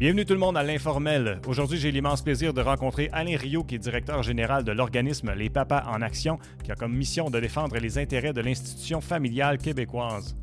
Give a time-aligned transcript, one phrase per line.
[0.00, 1.42] Bienvenue tout le monde à l'informel.
[1.46, 5.50] Aujourd'hui, j'ai l'immense plaisir de rencontrer Alain Rio, qui est directeur général de l'organisme Les
[5.50, 10.38] Papas en Action, qui a comme mission de défendre les intérêts de l'institution familiale québécoise.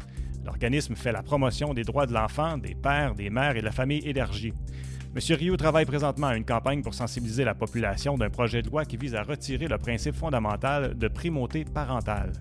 [0.46, 3.71] L'organisme fait la promotion des droits de l'enfant, des pères, des mères et de la
[3.71, 4.54] famille élargie.
[5.15, 5.36] M.
[5.36, 8.97] Rio travaille présentement à une campagne pour sensibiliser la population d'un projet de loi qui
[8.97, 12.32] vise à retirer le principe fondamental de primauté parentale.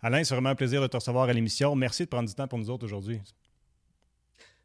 [0.00, 1.76] Alain, c'est vraiment un plaisir de te recevoir à l'émission.
[1.76, 3.20] Merci de prendre du temps pour nous autres aujourd'hui.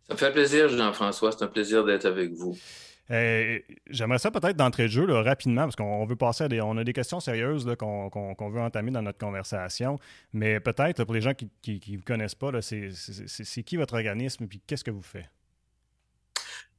[0.09, 1.31] Ça me fait plaisir, Jean-François.
[1.31, 2.57] C'est un plaisir d'être avec vous.
[3.11, 6.61] Euh, j'aimerais ça peut-être d'entrer de jeu rapidement, parce qu'on veut passer à des.
[6.61, 9.99] On a des questions sérieuses qu'on veut entamer dans notre conversation.
[10.33, 14.49] Mais peut-être pour les gens qui ne vous connaissent pas, c'est qui votre organisme et
[14.65, 15.29] qu'est-ce que vous faites?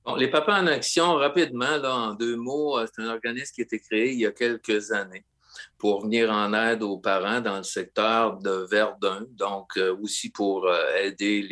[0.05, 3.61] Bon, les Papas en Action, rapidement, là, en deux mots, euh, c'est un organisme qui
[3.61, 5.25] a été créé il y a quelques années
[5.81, 10.67] pour venir en aide aux parents dans le secteur de Verdun, donc euh, aussi pour
[10.67, 11.43] euh, aider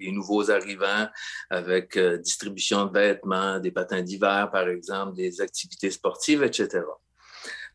[0.00, 1.06] les, nouveaux arrivants
[1.50, 6.80] avec euh, distribution de vêtements, des patins d'hiver, par exemple, des activités sportives, etc.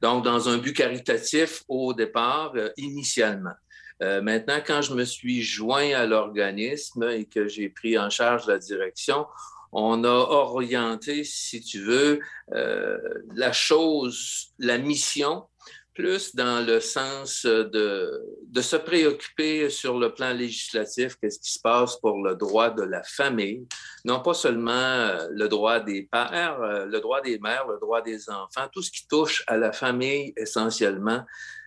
[0.02, 3.56] Donc, dans un but caritatif au départ, initialement.
[4.00, 8.58] maintenant, quand je me suis joint à l'organisme et que j'ai pris en charge la
[8.58, 9.26] direction,
[9.73, 15.44] on a orienté, si tu veux, la chose, la mission
[16.00, 21.59] plus dans le sens de, de se préoccuper sur le plan législatif, qu'est-ce qui se
[21.59, 23.67] passe pour le droit de la famille,
[24.05, 28.02] non pas seulement euh, le droit des pères, euh, le droit des mères, le droit
[28.02, 31.22] des enfants, tout ce qui touche à la famille essentiellement.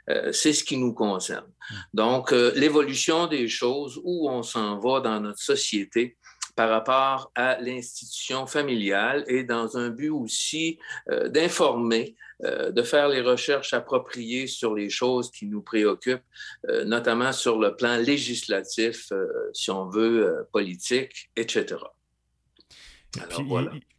[0.08, 1.46] Euh, c'est ce qui nous concerne.
[1.92, 6.16] Donc, l'évolution des choses, où on s'en va dans notre société,
[6.54, 10.78] par rapport à l'institution familiale et dans un but aussi
[11.10, 12.14] euh, d'informer,
[12.44, 16.22] euh, de faire les recherches appropriées sur les choses qui nous préoccupent,
[16.68, 19.12] euh, notamment sur le plan législatif,
[19.52, 21.76] si on veut, politique, etc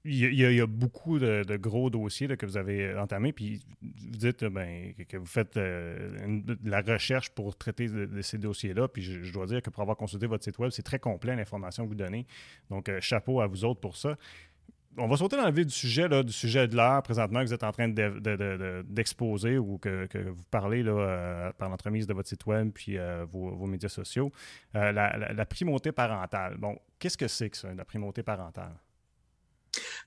[0.05, 4.93] il, y a, beaucoup de, gros dossiers que vous avez entamés, puis vous dites ben,
[5.07, 9.45] que vous faites euh, de la recherche pour traiter de, ces dossiers-là, puis je, dois
[9.45, 12.25] dire que pour avoir consulté votre site web, c'est très complet l'information que vous donnez.
[12.69, 14.17] Donc, euh, chapeau à vous autres pour ça.
[14.97, 17.47] On va sauter dans le vif du sujet, là, du sujet de l'art présentement que
[17.47, 22.29] vous êtes en train d'exposer ou que, vous parlez là, euh, par l'entremise de votre
[22.29, 22.97] site web puis
[23.31, 24.31] vos, médias sociaux.
[24.73, 26.57] La, la, primauté parentale.
[26.57, 28.75] Bon, qu'est-ce que c'est que ça, la primauté parentale?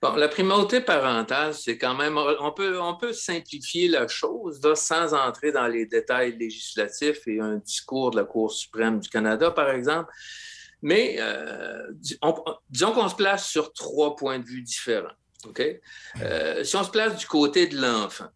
[0.03, 5.67] Bon, la primauté parentale, c'est quand même, on peut simplifier la chose sans entrer dans
[5.67, 10.13] les détails législatifs et un discours de la Cour suprême du Canada, par exemple.
[10.87, 11.89] Mais euh,
[12.71, 15.17] disons qu'on se place sur trois points de vue différents.
[15.45, 15.61] OK?
[16.23, 18.29] Euh, si on se place du côté de l'enfant,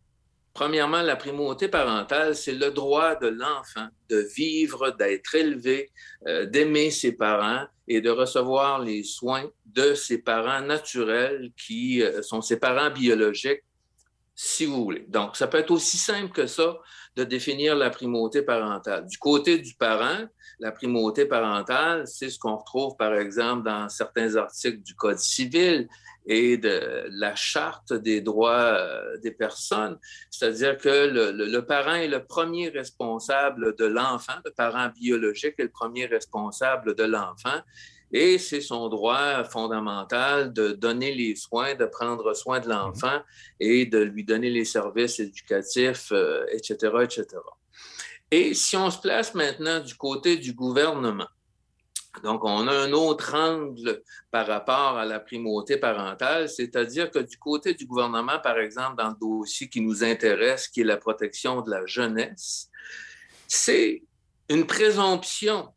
[0.52, 5.92] Premièrement, la primauté parentale, c'est le droit de l'enfant de vivre, d'être élevé,
[6.26, 12.42] euh, d'aimer ses parents et de recevoir les soins de ses parents naturels qui sont
[12.42, 13.62] ses parents biologiques,
[14.34, 15.06] si vous voulez.
[15.06, 16.76] Donc, ça peut être aussi simple que ça
[17.14, 19.06] de définir la primauté parentale.
[19.06, 20.26] Du côté du parent,
[20.60, 25.88] la primauté parentale, c'est ce qu'on retrouve, par exemple, dans certains articles du Code civil
[26.26, 29.98] et de la charte des droits euh, des personnes,
[30.30, 35.70] c'est-à-dire que le, parent est le premier responsable de l'enfant, le parent biologique est le
[35.70, 37.60] premier responsable de l'enfant,
[38.12, 43.20] et c'est son droit fondamental de donner les soins, de prendre soin de l'enfant
[43.58, 46.12] et de lui donner les services éducatifs,
[46.52, 47.26] etc., euh, etc.
[48.30, 51.28] Et si on se place maintenant du côté du gouvernement,
[52.24, 57.38] donc, on a un autre angle par rapport à la primauté parentale, c'est-à-dire que du
[57.38, 61.62] côté du gouvernement, par exemple, dans le dossier qui nous intéresse, qui est la protection
[61.62, 62.68] de la jeunesse,
[63.46, 64.02] c'est
[64.48, 65.72] une présomption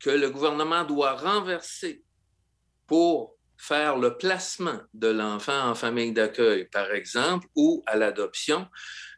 [0.00, 2.02] que le gouvernement doit renverser
[2.86, 8.66] pour faire le placement de l'enfant en famille d'accueil, par exemple, ou à l'adoption,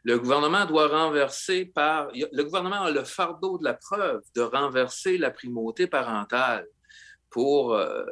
[0.03, 2.09] le gouvernement doit renverser par...
[2.13, 6.65] Le gouvernement a le fardeau de la preuve de renverser la primauté parentale
[7.29, 8.03] pour euh,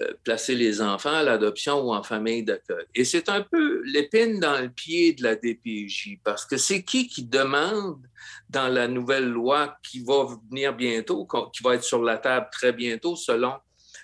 [0.00, 2.86] euh, placer les enfants à l'adoption ou en famille d'accueil.
[2.94, 7.08] Et c'est un peu l'épine dans le pied de la DPJ, parce que c'est qui
[7.08, 8.00] qui demande
[8.48, 12.72] dans la nouvelle loi qui va venir bientôt, qui va être sur la table très
[12.72, 13.52] bientôt, selon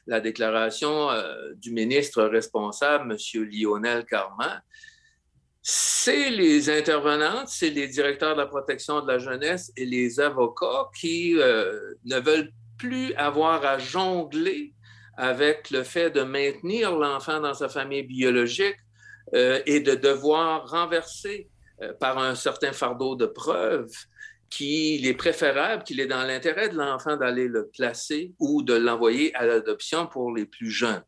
[0.07, 3.49] la déclaration euh, du ministre responsable, M.
[3.51, 4.63] Lionel Carman,
[5.63, 10.91] c'est les intervenantes, c'est les directeurs de la protection de la jeunesse et les avocats
[10.99, 14.75] qui euh, ne veulent plus avoir à jongler
[15.17, 18.77] avec le fait de maintenir l'enfant dans sa famille biologique
[19.35, 21.49] euh, et de devoir renverser
[21.99, 23.91] par un certain fardeau de preuves
[24.55, 29.35] qu'il est préférable, qu'il est dans l'intérêt de l'enfant d'aller le placer ou de l'envoyer
[29.35, 31.03] à l'adoption pour les plus jeunes.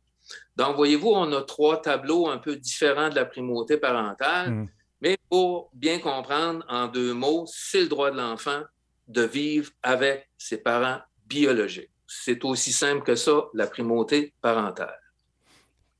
[0.56, 4.68] Donc, voyez-vous, on a trois tableaux un peu différents de la primauté parentale, mm.
[5.00, 8.62] mais pour bien comprendre, en deux mots, c'est le droit de l'enfant
[9.06, 11.90] de vivre avec ses parents biologiques.
[12.08, 14.98] C'est aussi simple que ça, la primauté parentale.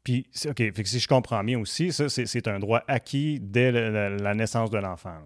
[0.02, 4.70] Puis, OK, si je comprends bien aussi, ça, c'est un droit acquis dès la naissance
[4.70, 5.18] de l'enfant.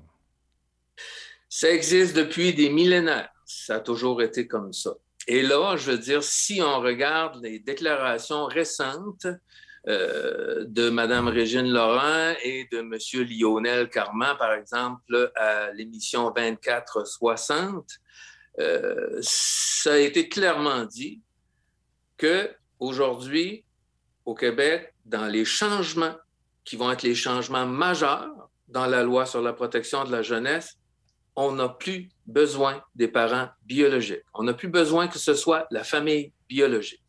[1.53, 3.29] Ça existe depuis des millénaires.
[3.45, 4.93] Ça a toujours été comme ça.
[5.27, 9.27] Et là, je veux dire, si on regarde les déclarations récentes
[9.89, 12.95] euh, de Mme Régine Laurent et de M.
[13.29, 17.85] Lionel Carman, par exemple, à l'émission 2460,
[18.61, 21.21] euh, ça a été clairement dit
[22.17, 22.49] que
[22.79, 23.65] aujourd'hui,
[24.25, 26.15] au Québec, dans les changements
[26.65, 30.77] qui vont être les changements majeurs dans la loi sur la protection de la jeunesse,
[31.37, 34.25] on n'a plus besoin des parents biologiques.
[34.35, 37.03] On n'a plus besoin que ce soit la famille biologique.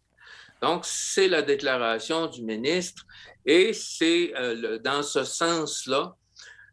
[0.62, 3.04] Donc, c'est la déclaration du ministre
[3.46, 6.16] et c'est euh, dans ce sens-là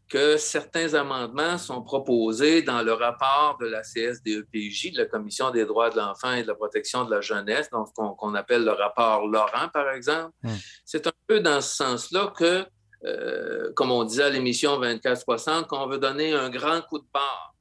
[0.09, 5.67] que certains amendements sont proposés dans le rapport de la CSDEPJ, de la Commission des
[5.67, 9.27] droits de l'enfant et de la protection de la jeunesse, donc qu'on appelle le rapport
[9.27, 10.33] Laurent, par exemple.
[10.43, 10.56] Hmm.
[10.85, 12.65] C'est un peu dans ce sens-là que
[13.05, 17.55] euh, comme on disait à l'émission 2460, qu'on veut donner un grand coup de barre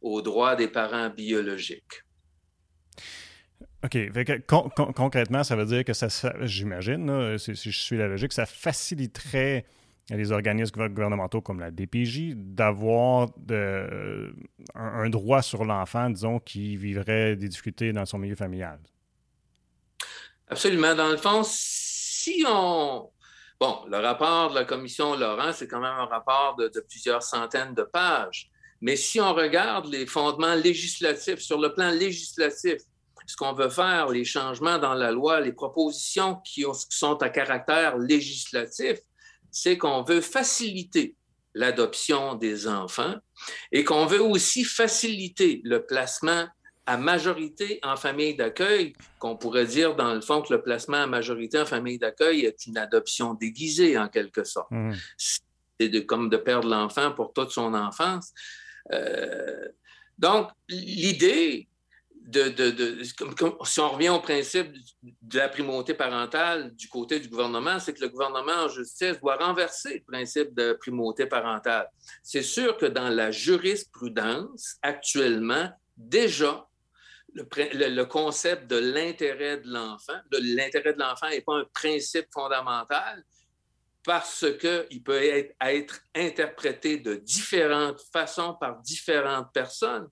[0.00, 2.04] aux droits des parents biologiques.
[3.84, 3.98] OK.
[4.46, 6.08] concrètement, ça veut dire que ça,
[6.42, 9.64] j'imagine, si, je suis la logique, ça faciliterait
[10.10, 13.30] les organismes gouvernementaux comme la DPJ d'avoir
[14.74, 18.78] un, droit sur l'enfant, disons, qui vivrait des difficultés dans son milieu familial.
[20.48, 20.94] Absolument.
[20.94, 23.08] Dans le fond, si on,
[23.62, 27.74] Bon, le rapport de la commission Laurent, c'est quand même un rapport de, plusieurs centaines
[27.74, 28.50] de pages.
[28.80, 32.78] Mais si on regarde les fondements législatifs, sur le plan législatif,
[33.24, 37.98] ce qu'on veut faire, les changements dans la loi, les propositions qui, sont à caractère
[37.98, 38.98] législatif,
[39.52, 41.14] c'est qu'on veut faciliter
[41.54, 43.14] l'adoption des enfants
[43.70, 46.48] et qu'on veut aussi faciliter le placement
[46.86, 51.06] à majorité en famille d'accueil, qu'on pourrait dire dans le fond que le placement à
[51.06, 54.70] majorité en famille d'accueil est une adoption déguisée en quelque sorte.
[54.70, 54.94] Mmh.
[55.16, 58.32] C'est de, comme de perdre l'enfant pour toute son enfance.
[58.92, 59.68] Euh,
[60.18, 61.68] donc, l'idée
[62.26, 67.78] de, de, si on revient au principe de la primauté parentale du côté du gouvernement,
[67.78, 71.88] c'est que le gouvernement en justice doit renverser le principe de primauté parentale.
[72.22, 76.68] C'est sûr que dans la jurisprudence, actuellement, déjà,
[77.34, 80.18] le, concept de l'intérêt de l'enfant.
[80.32, 83.24] L'intérêt de l'enfant n'est pas un principe fondamental
[84.04, 90.08] parce qu'il peut être, être, interprété de différentes façons par différentes personnes.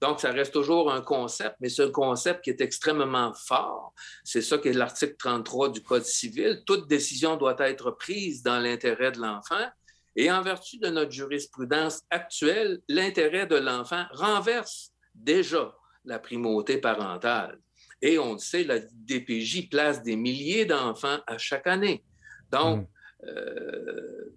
[0.00, 3.92] Donc, ça reste toujours un concept, mais c'est un concept qui est extrêmement fort.
[4.24, 6.62] C'est ça qui est l'article 33 du Code civil.
[6.66, 9.68] Toute décision doit être prise dans l'intérêt de l'enfant.
[10.16, 15.74] Et en vertu de notre jurisprudence actuelle, l'intérêt de l'enfant renverse déjà
[16.04, 17.58] la primauté parentale.
[18.02, 22.04] Et on le sait, la DPJ place des milliers d'enfants à chaque année.
[22.50, 22.88] Donc,
[23.22, 23.26] mm.
[23.28, 24.34] euh,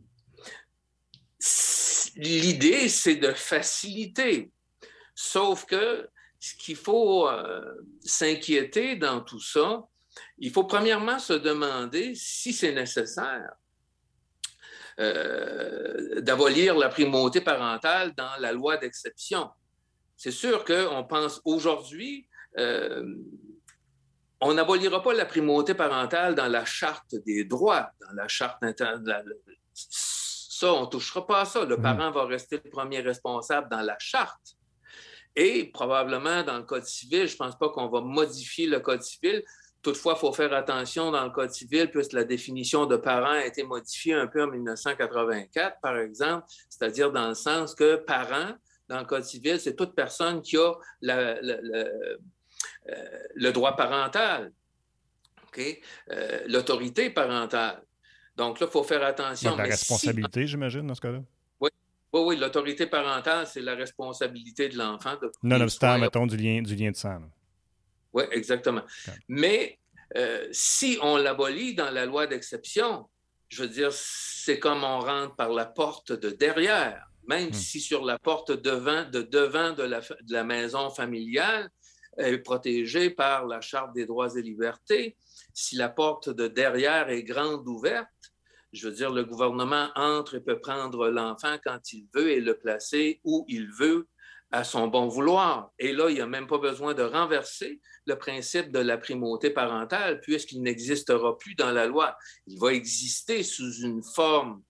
[2.16, 4.52] l'idée, c'est de faciliter.
[5.16, 6.10] Sauf que
[6.40, 7.62] ce qu'il faut euh,
[8.04, 9.84] s'inquiéter dans tout ça,
[10.38, 13.50] il faut premièrement se demander si c'est nécessaire
[15.00, 19.50] euh, d'abolir la primauté parentale dans la loi d'exception.
[20.24, 23.04] C'est sûr qu'on pense aujourd'hui, euh,
[24.40, 28.64] on n'abolira pas la primauté parentale dans la charte des droits, dans la charte
[29.74, 31.66] Ça, on ne touchera pas à ça.
[31.66, 31.82] Le mmh.
[31.82, 34.56] parent va rester le premier responsable dans la charte.
[35.36, 39.04] Et probablement dans le Code civil, je ne pense pas qu'on va modifier le Code
[39.04, 39.44] civil.
[39.82, 43.46] Toutefois, il faut faire attention dans le Code civil, puisque la définition de parent a
[43.46, 48.54] été modifiée un peu en 1984, par exemple, c'est-à-dire dans le sens que parent,
[48.94, 50.74] dans le Code civil, c'est toute personne qui a
[51.10, 52.18] euh,
[53.36, 54.52] le droit parental,
[55.58, 57.82] euh, l'autorité parentale.
[58.36, 59.56] Donc là, il faut faire attention.
[59.56, 61.24] la responsabilité, j'imagine, dans ce cas-là?
[61.60, 61.70] Oui,
[62.14, 65.16] oui, oui l'autorité parentale, c'est la responsabilité de l'enfant.
[65.42, 67.22] Nonobstant, mettons, du lien, du lien de sang.
[68.14, 68.84] Oui, exactement.
[69.28, 69.80] Mais
[70.16, 73.08] euh, si on l'abolit dans la loi d'exception,
[73.50, 77.54] je veux dire, c'est comme on rentre par la porte de derrière même hmm.
[77.54, 81.70] si sur la porte devant, de devant de la, maison familiale
[82.18, 85.18] est protégée par la Charte des droits et libertés,
[85.54, 88.08] si la porte de derrière est grande ouverte,
[88.72, 92.58] je veux dire, le gouvernement entre et peut prendre l'enfant quand il veut et le
[92.58, 94.08] placer où il veut
[94.54, 95.72] à son bon vouloir.
[95.80, 99.50] Et là, il n'y a même pas besoin de renverser le principe de la primauté
[99.50, 102.16] parentale, puisqu'il n'existera plus dans la loi.
[102.46, 104.62] Il va exister sous une forme,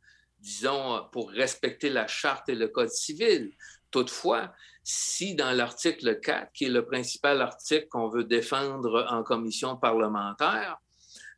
[0.44, 3.52] disons, pour respecter la charte et le code civil.
[3.92, 9.78] Toutefois, si dans l'article 4, qui est le principal article qu'on veut défendre en commission
[9.78, 10.78] parlementaire,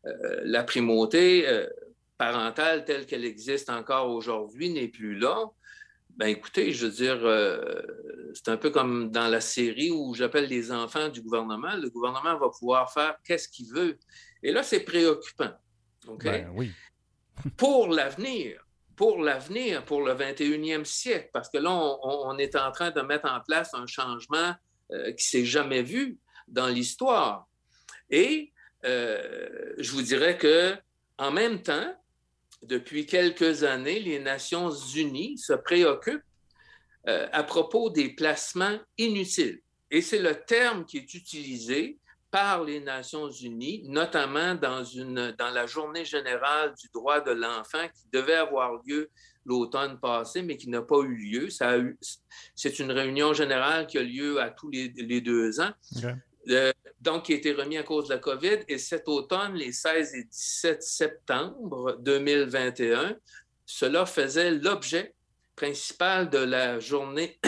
[0.08, 1.68] euh, la primauté euh,
[2.18, 5.52] parentale telle qu'elle existe encore aujourd'hui n'est plus là,
[6.18, 7.82] ben écoutez, je veux dire, euh,
[8.34, 11.76] c'est un peu comme dans la série où j'appelle les enfants du gouvernement.
[11.76, 14.00] Le gouvernement va pouvoir faire qu'est-ce qu'il veut.
[14.42, 15.52] Et là, c'est préoccupant.
[16.24, 16.72] Ben oui.
[17.58, 18.65] pour l'avenir,
[18.96, 23.30] pour l'avenir, pour le 21e siècle, parce que là, on, est en train de mettre
[23.30, 24.54] en place un changement
[24.92, 27.48] euh, qui s'est jamais vu dans l'histoire.
[28.10, 28.54] Et
[28.86, 30.76] euh, je vous dirais que
[31.18, 31.94] en même temps,
[32.62, 36.24] depuis quelques années, les Nations unies se préoccupent
[37.08, 39.62] euh, à propos des placements inutiles.
[39.92, 42.00] Et c'est le terme qui est utilisé
[42.36, 47.88] par les Nations unies, notamment dans, une, dans la journée générale du droit de l'enfant
[47.88, 49.10] qui devait avoir lieu
[49.46, 51.48] l'automne passé, mais qui n'a pas eu lieu.
[52.54, 55.72] c'est une réunion générale qui a lieu à tous les, deux ans.
[56.50, 58.66] Euh, donc, qui a été remis à cause de la COVID.
[58.68, 63.16] Et cet automne, les 16 et 17 septembre 2021,
[63.66, 65.16] cela faisait l'objet
[65.56, 67.40] principal de la journée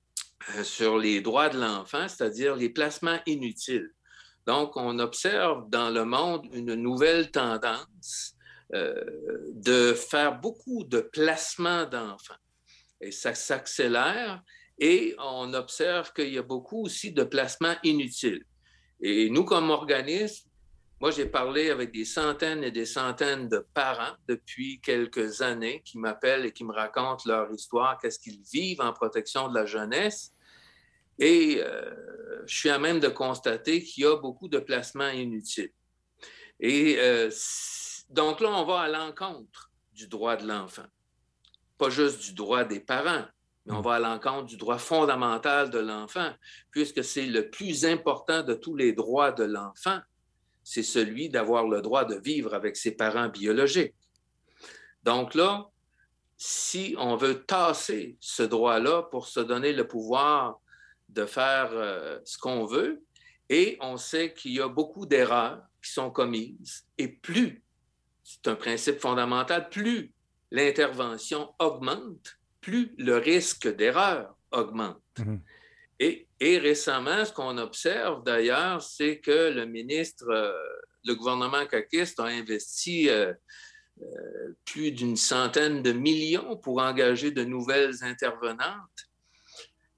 [0.62, 3.90] sur les droits de l'enfant, c'est-à-dire les placements inutiles.
[4.46, 8.34] Donc, on observe dans le monde une nouvelle tendance
[8.74, 8.94] euh,
[9.52, 12.34] de faire beaucoup de placements d'enfants.
[13.00, 14.42] Et ça s'accélère
[14.78, 18.44] et on observe qu'il y a beaucoup aussi de placements inutiles.
[19.00, 20.48] Et nous, comme organisme,
[21.00, 25.98] moi, j'ai parlé avec des centaines et des centaines de parents depuis quelques années qui
[25.98, 30.34] m'appellent et qui me racontent leur histoire, qu'est-ce qu'ils vivent en protection de la jeunesse.
[31.20, 35.70] Et euh, je suis à même de constater qu'il y a beaucoup de placements inutiles.
[36.58, 37.30] Et euh,
[38.08, 40.86] donc là, on va à l'encontre du droit de l'enfant,
[41.78, 43.24] pas juste du droit des parents,
[43.66, 46.32] mais on va à l'encontre du droit fondamental de l'enfant,
[46.70, 50.00] puisque c'est le plus important de tous les droits de l'enfant,
[50.64, 53.94] c'est celui d'avoir le droit de vivre avec ses parents biologiques.
[55.02, 55.68] Donc là,
[56.36, 60.58] si on veut tasser ce droit-là pour se donner le pouvoir
[61.12, 63.02] de faire euh, ce qu'on veut,
[63.48, 67.62] et on sait qu'il y a beaucoup d'erreurs qui sont commises, et plus,
[68.22, 70.12] c'est un principe fondamental, plus
[70.50, 75.02] l'intervention augmente, plus le risque d'erreur augmente.
[75.18, 75.40] Mhm.
[76.00, 76.26] Et,
[76.58, 80.52] récemment, ce qu'on observe d'ailleurs, c'est que le ministre, euh,
[81.04, 83.34] le gouvernement caquiste a investi euh,
[84.00, 89.09] euh, plus d'une centaine de millions pour engager de nouvelles intervenantes.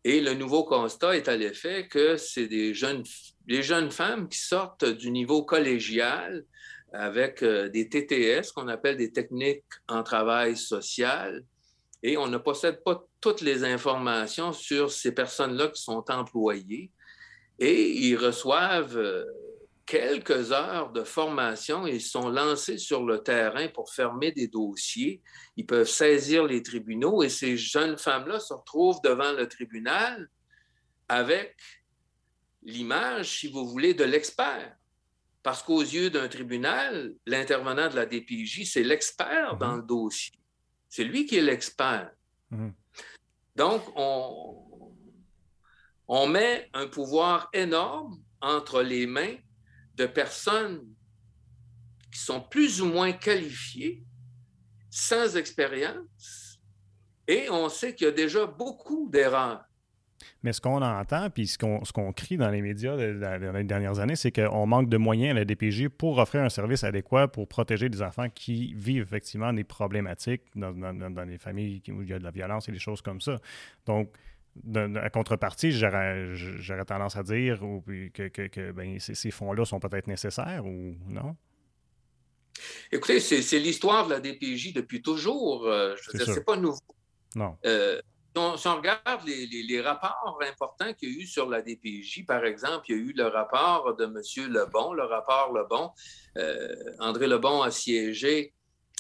[0.04, 3.04] Et le nouveau constat est à l'effet que c'est des jeunes,
[3.46, 6.44] des jeunes femmes qui sortent du niveau collégial
[6.92, 11.44] avec des TTS, qu'on appelle des techniques en travail social,
[12.02, 16.90] et on ne possède pas toutes les informations sur ces personnes-là qui sont employées.
[17.58, 19.24] Et ils reçoivent euh,
[19.92, 25.20] quelques heures de formation ils sont lancés sur le terrain pour fermer des dossiers.
[25.54, 30.30] Ils peuvent saisir les tribunaux et ces jeunes femmes-là se retrouvent devant le tribunal
[31.10, 31.54] avec
[32.62, 34.74] l'image, si vous voulez, de l'expert.
[35.42, 39.80] Parce qu'aux yeux d'un tribunal, l'intervenant de la DPJ, c'est l'expert dans mhm.
[39.80, 40.32] le dossier.
[40.88, 42.10] C'est lui qui est l'expert.
[42.48, 42.72] Mhm.
[43.56, 44.94] Donc, on,
[46.08, 49.36] on met un pouvoir énorme entre les mains
[49.96, 50.82] de personnes
[52.10, 54.04] qui sont plus ou moins qualifiées,
[54.90, 56.60] sans expérience,
[57.26, 59.64] et on sait qu'il y a déjà beaucoup d'erreurs.
[60.42, 64.16] Mais ce qu'on entend, puis ce qu'on crie dans les médias dans les dernières années,
[64.16, 67.88] c'est qu'on manque de moyens à la DPJ pour offrir un service adéquat pour protéger
[67.88, 72.18] des enfants qui vivent effectivement des problématiques dans, dans, les familles où il y a
[72.18, 73.38] de la violence et des choses comme ça.
[73.86, 74.10] Donc,
[74.96, 77.60] à contrepartie, j'aurais tendance à dire
[78.12, 81.36] que, que, ben, ces, fonds-là sont peut-être nécessaires ou non?
[82.90, 85.66] Écoutez, c'est l'histoire de la DPJ depuis toujours.
[85.66, 86.78] Euh, je c'est pas nouveau.
[87.34, 87.56] Non.
[87.64, 88.00] Euh,
[88.34, 92.86] si on, regarde les, rapports importants qu'il y a eu sur la DPJ, par exemple,
[92.88, 94.50] il y a eu le rapport de M.
[94.50, 95.90] Lebon, le rapport Lebon.
[96.38, 98.54] Euh, André Lebon a siégé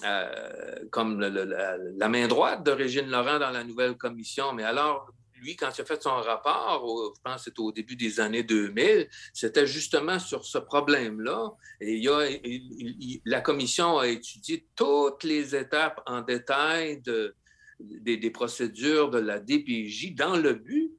[0.04, 4.52] euh, comme la, main droite de Régine Laurent dans la nouvelle commission.
[4.52, 5.10] Mais alors,
[5.42, 8.42] lui, quand il a fait son rapport, je pense que c'était au début des années
[8.42, 11.52] 2000, c'était justement sur ce problème-là.
[11.80, 17.34] Et il la commission a étudié toutes les étapes en détail de,
[17.80, 20.92] des, procédures de la DPJ dans le but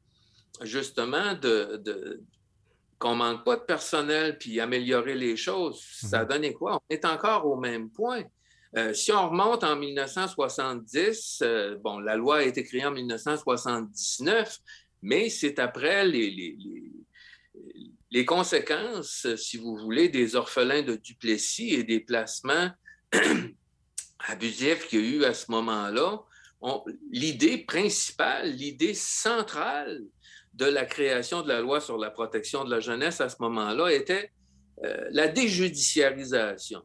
[0.61, 2.21] justement, de,
[2.99, 6.29] qu'on manque pas de personnel puis améliorer les choses, ça a mhm.
[6.29, 6.77] donné quoi?
[6.77, 8.23] On est encore au même point.
[8.75, 14.59] Euh, si on remonte en 1970, euh, bon, la loi a été créée en 1979,
[15.03, 16.57] mais c'est après les,
[18.09, 22.71] les, conséquences, si vous voulez, des orphelins de Duplessis et des placements
[24.27, 26.19] abusifs qu'il y a eu à ce moment-là.
[27.11, 30.01] L'idée principale, l'idée centrale
[30.53, 33.91] de la création de la loi sur la protection de la jeunesse à ce moment-là
[33.91, 34.31] était
[34.83, 36.81] euh, la déjudiciarisation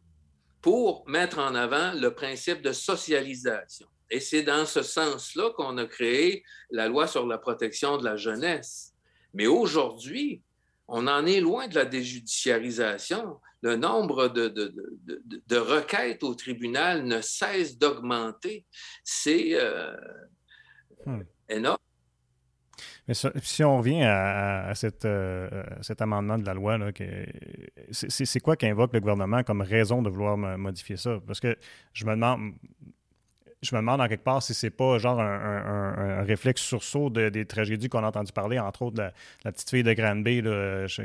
[0.68, 3.86] pour mettre en avant le principe de socialisation.
[4.10, 8.18] Et c'est dans ce sens-là qu'on a créé la loi sur la protection de la
[8.18, 8.92] jeunesse.
[9.32, 10.42] Mais aujourd'hui,
[10.86, 13.40] on en est loin de la déjudiciarisation.
[13.62, 18.66] Le nombre de, de, requêtes au tribunal ne cesse d'augmenter.
[19.04, 19.96] C'est euh,
[21.06, 21.22] hmm.
[21.48, 21.78] énorme.
[23.08, 24.70] Mais si on revient à,
[25.04, 26.78] euh, cet amendement de la loi,
[27.90, 31.18] c'est quoi qu'invoque le gouvernement comme raison de vouloir modifier ça?
[31.26, 31.56] Parce que
[31.94, 32.52] je me demande,
[33.62, 37.88] je me demande en quelque part si c'est pas genre un, réflexe sursaut des tragédies
[37.88, 40.42] qu'on a entendu parler, entre autres la, la petite fille de Granby,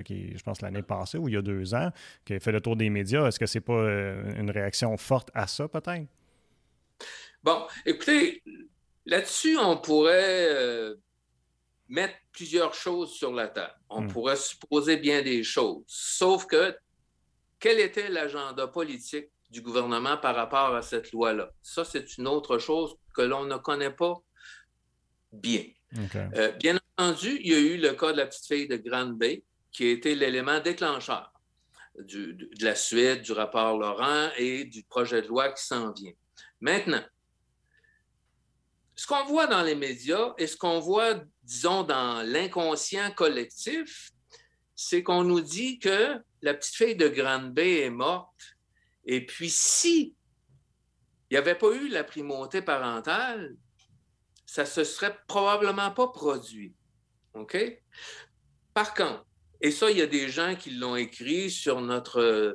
[0.03, 1.89] qui, je pense l'année passée ou il y a deux ans,
[2.25, 3.25] qui a fait le tour des médias.
[3.27, 6.05] Est-ce que c'est pas euh, une réaction forte à ça, peut-être?
[7.43, 8.43] Bon, écoutez,
[9.05, 10.95] là-dessus, on pourrait euh,
[11.89, 13.75] mettre plusieurs choses sur la table.
[13.89, 14.07] On hmm.
[14.11, 15.83] pourrait supposer bien des choses.
[15.87, 16.75] Sauf que
[17.59, 21.51] quel était l'agenda politique du gouvernement par rapport à cette loi-là?
[21.61, 24.15] Ça, c'est une autre chose que l'on ne connaît pas
[25.31, 25.63] bien.
[26.15, 29.17] Euh, bien entendu, il y a eu le cas de la petite fille de Grande
[29.17, 31.31] Bay, qui a été l'élément déclencheur
[31.97, 36.13] de la suite du rapport Laurent et du projet de loi qui s'en vient.
[36.59, 37.03] Maintenant,
[38.95, 44.11] ce qu'on voit dans les médias et ce qu'on voit, disons, dans l'inconscient collectif,
[44.75, 48.53] c'est qu'on nous dit que la petite fille de Grande Bay est morte
[49.05, 50.15] et puis, si
[51.29, 53.55] il n'y avait pas eu la primauté parentale,
[54.45, 56.75] ça ne se serait probablement pas produit.
[57.33, 57.57] OK?
[58.73, 59.25] Par contre,
[59.61, 62.53] et ça, il y a des gens qui l'ont écrit sur notre,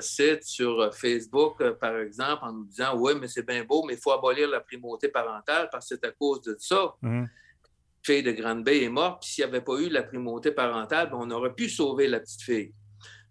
[0.00, 4.00] site, sur Facebook, par exemple, en nous disant Oui, mais c'est bien beau, mais il
[4.00, 6.94] faut abolir la primauté parentale parce que c'est à cause de ça.
[7.02, 7.24] Mmh.
[8.02, 11.10] Fille de Grande Bay est morte, puis s'il n'y avait pas eu la primauté parentale,
[11.10, 12.72] ben, on aurait pu sauver la petite fille.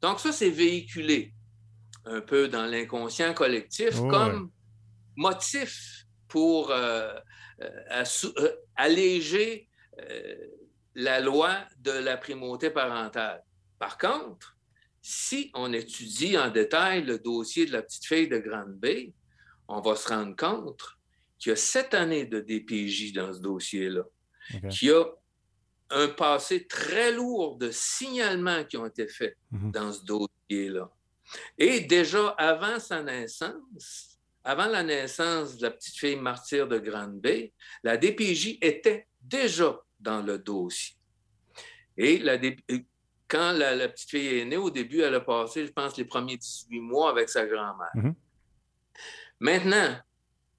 [0.01, 1.33] Donc, ça, c'est véhiculé
[2.05, 4.51] un peu dans l'inconscient collectif comme
[5.15, 7.13] motif pour euh,
[7.61, 8.03] euh,
[8.37, 9.67] euh, alléger
[10.95, 13.43] la loi de la primauté parentale.
[13.77, 14.57] Par contre,
[15.01, 19.13] si on étudie en détail le dossier de la petite fille de Grande Bay,
[19.67, 20.81] on va se rendre compte
[21.37, 24.03] qu'il y a sept années de DPJ dans ce dossier-là,
[24.69, 25.03] qu'il y a
[25.91, 29.71] un passé très lourd de signalements qui ont été faits mhm.
[29.71, 30.89] dans ce dossier-là.
[31.57, 37.19] Et déjà avant sa naissance, avant la naissance de la petite fille martyre de Grande
[37.19, 40.95] Bay, la DPJ était déjà dans le dossier.
[41.97, 42.23] Et
[43.27, 46.37] quand la, petite fille est née, au début, elle a passé, je pense, les premiers
[46.37, 47.91] 18 mois avec sa grand-mère.
[47.95, 48.13] Mm-hmm.
[49.41, 49.97] Maintenant,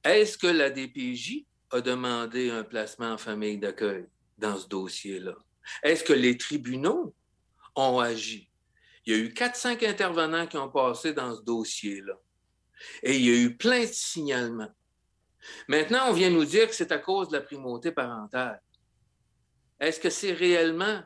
[0.05, 4.07] est-ce que la DPJ a demandé un placement en famille d'accueil
[4.39, 5.35] dans ce dossier-là?
[5.83, 7.15] Est-ce que les tribunaux
[7.77, 8.51] ont agi?
[9.07, 12.15] Il y a eu 4-5 intervenants qui ont passé dans ce dossier-là.
[13.03, 14.73] Et il y a eu plein de signalements.
[15.69, 18.61] Maintenant, on vient nous dire que c'est à cause de la primauté parentale.
[19.79, 21.03] Est-ce que c'est réellement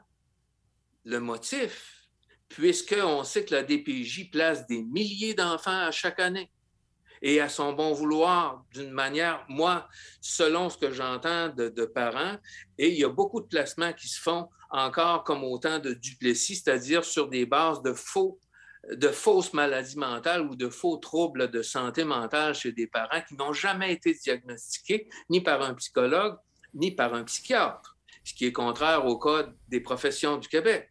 [1.05, 2.09] le motif,
[2.48, 6.50] puisqu'on sait que la DPJ place des milliers d'enfants à chaque année?
[7.24, 9.88] Et à son bon vouloir d'une manière, moi,
[10.20, 12.37] selon ce que j'entends de, parents,
[12.76, 16.56] et il y a beaucoup de placements qui se font encore comme autant de Duplessis,
[16.56, 18.38] c'est-à-dire sur des bases de faux
[18.92, 23.34] de fausses maladies mentales ou de faux troubles de santé mentale chez des parents qui
[23.34, 26.37] n'ont jamais été diagnostiqués ni par un psychologue
[26.74, 30.90] ni par un psychiatre, ce qui est contraire au code des professions du Québec,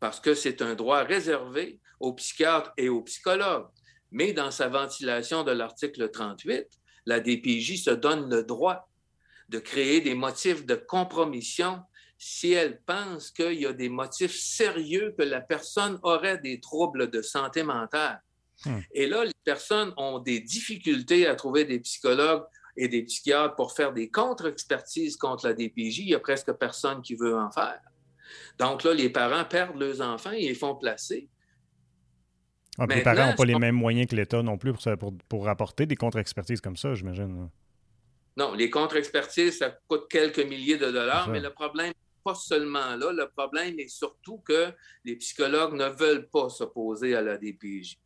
[0.00, 3.68] parce que c'est un droit réservé aux psychiatres et aux psychologues.
[4.10, 6.66] Mais dans sa ventilation de l'article 38,
[7.06, 8.88] la DPJ se donne le droit
[9.48, 11.80] de créer des motifs de compromission
[12.18, 17.10] si elle pense qu'il y a des motifs sérieux que la personne aurait des troubles
[17.10, 18.20] de santé mentale.
[18.66, 18.80] Hmm.
[18.92, 22.44] Et là, les personnes ont des difficultés à trouver des psychologues
[22.76, 25.98] et des psychiatres pour faire des contre-expertises contre la DPJ.
[26.00, 27.80] Il n'y a presque personne qui veut en faire.
[28.58, 31.28] Donc là, les parents perdent leurs enfants et les font placer.
[32.78, 35.44] Ah, les parents n'ont pas les mêmes moyens que l'État non plus pour, pour, pour
[35.44, 37.50] rapporter des contre-expertises comme ça, j'imagine.
[38.36, 41.92] Non, les contre-expertises, ça coûte quelques milliers de dollars, mais le problème
[42.24, 43.12] pas seulement là.
[43.12, 44.72] Le problème est surtout que
[45.04, 47.98] les psychologues ne veulent pas s'opposer à la DPJ.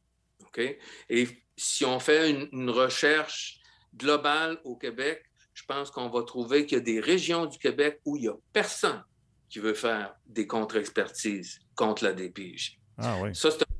[1.08, 3.58] Et si on fait une, recherche
[3.94, 8.00] globale au Québec, je pense qu'on va trouver qu'il y a des régions du Québec
[8.04, 9.02] où il n'y a personne
[9.48, 12.78] qui veut faire des contre-expertises contre la DPJ.
[12.98, 13.34] Ah oui.
[13.34, 13.71] Ça, c'est un,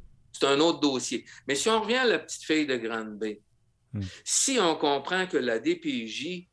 [0.60, 1.24] autre dossier.
[1.46, 3.40] Mais si on revient à la petite fille de Grande Bay,
[3.92, 4.00] hmm.
[4.24, 6.48] si on comprend que la DPJ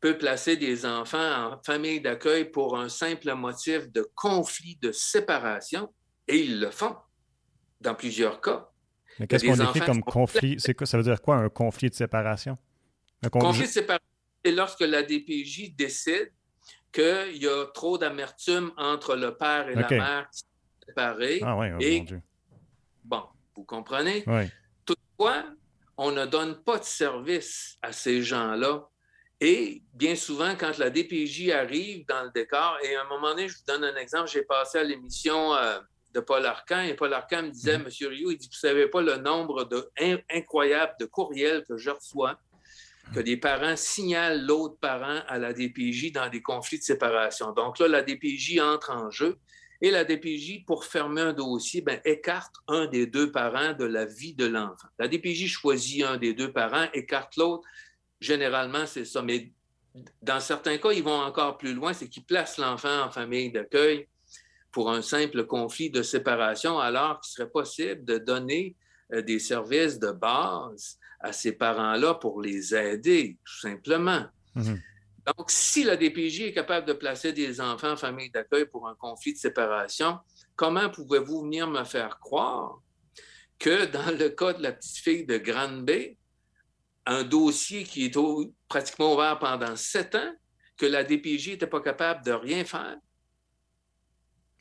[0.00, 5.92] peut placer des enfants en famille d'accueil pour un simple motif de conflit, de séparation,
[6.26, 6.96] et ils le font
[7.80, 8.68] dans plusieurs cas.
[9.18, 10.56] Mais qu'est-ce qu'on décrit comme conflit?
[10.58, 12.58] C'est ça veut dire quoi, un conflit de séparation?
[13.22, 14.06] Un conflit de séparation,
[14.44, 16.32] c'est lorsque la DPJ décide
[16.92, 21.40] qu'il y a trop d'amertume entre le père et la mère qui sont séparés.
[21.42, 22.04] Ah oui, oh et...
[23.56, 24.24] vous comprenez?
[24.26, 24.44] Oui.
[24.84, 25.44] Toutefois,
[25.96, 28.88] on ne donne pas de service à ces gens-là
[29.44, 33.48] et bien souvent, quand la DPJ arrive dans le décor, et à un moment donné,
[33.48, 35.80] je vous donne un exemple, j'ai passé à l'émission euh,
[36.14, 37.86] de Paul Arcan, et Paul Arcan me disait, mhm.
[37.86, 39.90] Monsieur Rio, il dit, vous ne savez pas le nombre de,
[40.30, 42.38] incroyable de courriels que je reçois,
[43.12, 47.50] que des parents signalent l'autre parent à la DPJ dans des conflits de séparation.
[47.50, 49.40] Donc là, la DPJ entre en jeu,
[49.82, 54.06] et la DPJ, pour fermer un dossier, ben, écarte un des deux parents de la
[54.06, 54.86] vie de l'enfant.
[54.96, 57.66] La DPJ choisit un des deux parents, écarte l'autre
[58.20, 59.20] Généralement, c'est ça.
[59.20, 59.50] Mais
[60.22, 64.06] dans certains cas, ils vont encore plus loin, c'est qu'ils placent l'enfant en famille d'accueil
[64.70, 68.76] pour un simple conflit de séparation, alors qu'il serait possible de donner
[69.12, 74.26] euh, des services de base à ces parents-là pour les aider, tout simplement.
[74.54, 74.80] Mhm.
[75.26, 78.94] Donc, si la DPJ est capable de placer des enfants en famille d'accueil pour un
[78.96, 80.18] conflit de séparation,
[80.56, 82.80] comment pouvez-vous venir me faire croire
[83.58, 86.16] que dans le cas de la petite fille de Grande Bay,
[87.06, 88.18] un dossier qui est
[88.68, 90.32] pratiquement ouvert pendant sept ans,
[90.76, 92.96] que la DPJ n'était pas capable de rien faire?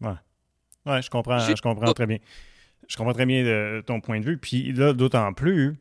[0.01, 0.13] Oui,
[0.85, 2.17] ouais, je comprends, je comprends très bien.
[2.87, 4.37] Je comprends très bien euh, ton point de vue.
[4.37, 5.79] Puis là, d'autant plus,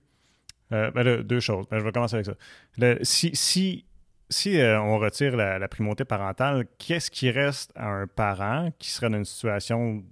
[0.73, 1.66] euh, ben deux choses.
[1.69, 2.95] Ben, je vais commencer avec ça.
[3.03, 3.85] si si,
[4.31, 9.11] si euh, on retire la, primauté parentale, qu'est-ce qui reste à un parent qui serait
[9.11, 10.03] dans une situation,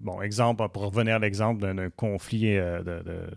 [0.00, 3.28] bon, exemple, pour revenir à l'exemple d'un conflit de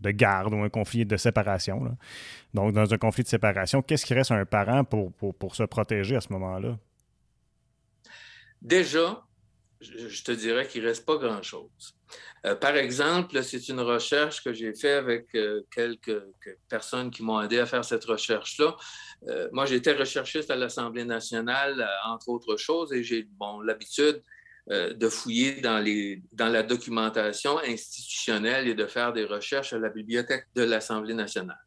[0.00, 1.96] de garde ou un conflit de séparation.
[2.54, 6.16] Donc, dans un conflit de séparation, qu'est-ce qui reste à un parent pour, se protéger
[6.16, 6.78] à ce moment-là?
[8.62, 9.22] Déjà,
[9.80, 11.94] je te dirais qu'il ne reste pas grand-chose.
[12.46, 16.22] Euh, par exemple, c'est une recherche que j'ai faite avec euh, quelques,
[16.68, 18.76] personnes qui m'ont aidé à faire cette recherche-là.
[19.28, 24.22] Euh, moi, j'étais recherchiste à l'Assemblée nationale, entre autres choses, et j'ai bon, l'habitude
[24.70, 29.88] de fouiller dans, les, dans la documentation institutionnelle et de faire des recherches à la
[29.88, 31.64] bibliothèque de l'Assemblée nationale.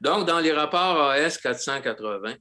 [0.00, 2.34] Donc, dans les rapports AS 480,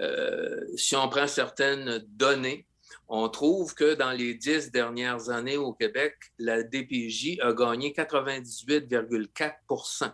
[0.00, 2.66] euh, si on prend certaines données,
[3.08, 10.12] on trouve que dans les dix dernières années au Québec, la DPJ a gagné 98,4%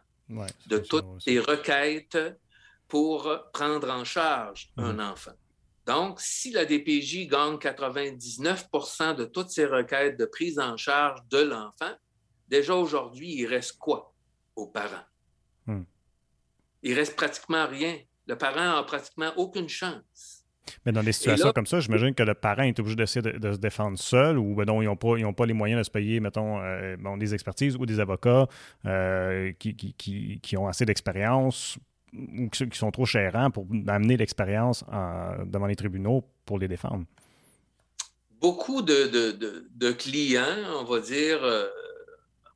[0.66, 2.18] de toutes les requêtes
[2.88, 5.00] pour prendre en charge un mmh.
[5.00, 5.34] enfant.
[5.86, 11.38] Donc, si la DPJ gagne 99% de toutes ses requêtes de prise en charge de
[11.38, 11.94] l'enfant,
[12.48, 14.14] déjà aujourd'hui, il reste quoi
[14.54, 15.06] aux parents?
[15.66, 15.82] Hmm.
[16.82, 17.98] Il reste pratiquement rien.
[18.26, 20.39] Le parent n'a pratiquement aucune chance.
[20.84, 23.58] Mais dans des situations comme ça, j'imagine que le parent est obligé d'essayer de, se
[23.58, 26.96] défendre seul ou ben ils n'ont pas, pas, les moyens de se payer, mettons, euh,
[27.16, 28.46] des expertises ou des avocats
[28.86, 31.78] euh, qui, qui, ont assez d'expérience
[32.12, 34.84] ou qui sont trop chérants pour amener l'expérience
[35.46, 37.04] devant les tribunaux pour les défendre?
[38.40, 41.66] Beaucoup de, clients, on va dire, euh,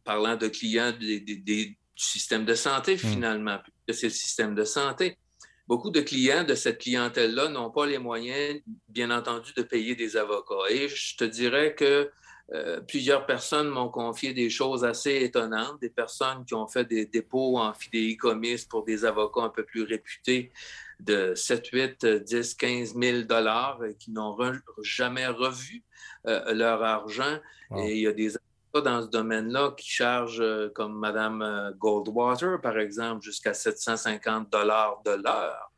[0.03, 2.99] parlant de clients du système de santé, hmm.
[2.99, 5.19] finalement, c'est le système de santé.
[5.67, 10.17] Beaucoup de clients de cette clientèle-là n'ont pas les moyens, bien entendu, de payer des
[10.17, 10.71] avocats.
[10.71, 12.11] Et je te dirais que
[12.53, 17.07] euh, plusieurs personnes m'ont confié des choses assez étonnantes, des personnes qui ont fait des
[17.07, 20.53] dépôts en fidéicommis pour des avocats un peu plus réputés
[21.01, 24.37] de 7, 8, 10, 15 000 dollars et qui n'ont
[24.83, 25.83] jamais revu
[26.27, 27.39] euh, leur argent.
[27.79, 28.37] Et il y a des
[28.81, 35.13] dans ce domaine-là qui chargent, euh, comme Mme Goldwater, par exemple, jusqu'à 750 dollars de
[35.13, 35.71] l'heure.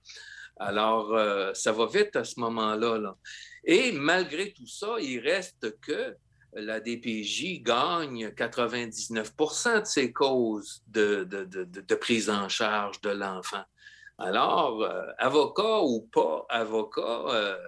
[0.58, 1.14] Alors,
[1.54, 2.96] ça va vite à ce moment-là.
[2.96, 3.14] Là.
[3.64, 6.16] Et malgré tout ça, il reste que
[6.56, 13.64] la DPJ gagne 99% de ses causes de, prise en charge de l'enfant.
[14.18, 17.58] Alors, euh, avocat ou pas avocat, euh,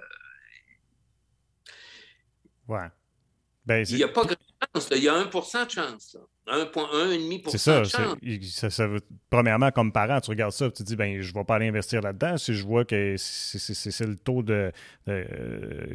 [2.69, 2.89] ouais.
[3.67, 4.37] Ben, il n'y a pas grand
[4.75, 4.89] chance.
[4.91, 6.17] Il y a 1% de chance.
[6.47, 8.17] 1,5 C'est ça, de chance.
[8.43, 11.31] Ça, ça veut, premièrement, comme parent, tu regardes ça et tu te dis, ben, je
[11.31, 12.37] ne vais pas aller investir là-dedans.
[12.39, 14.73] Si je vois que c'est le taux de.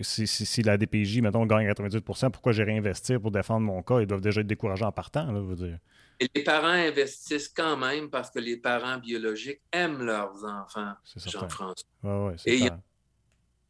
[0.02, 4.00] si, si, la DPJ, mettons, gagne 98% pourquoi j'ai réinvestir pour défendre mon cas?
[4.00, 5.32] Ils doivent déjà être découragés en partant.
[5.32, 5.78] Là, veux dire.
[6.20, 11.74] Et les parents investissent quand même parce que les parents biologiques aiment leurs enfants, Jean-François.
[12.04, 12.80] Ouais, ouais, et il y a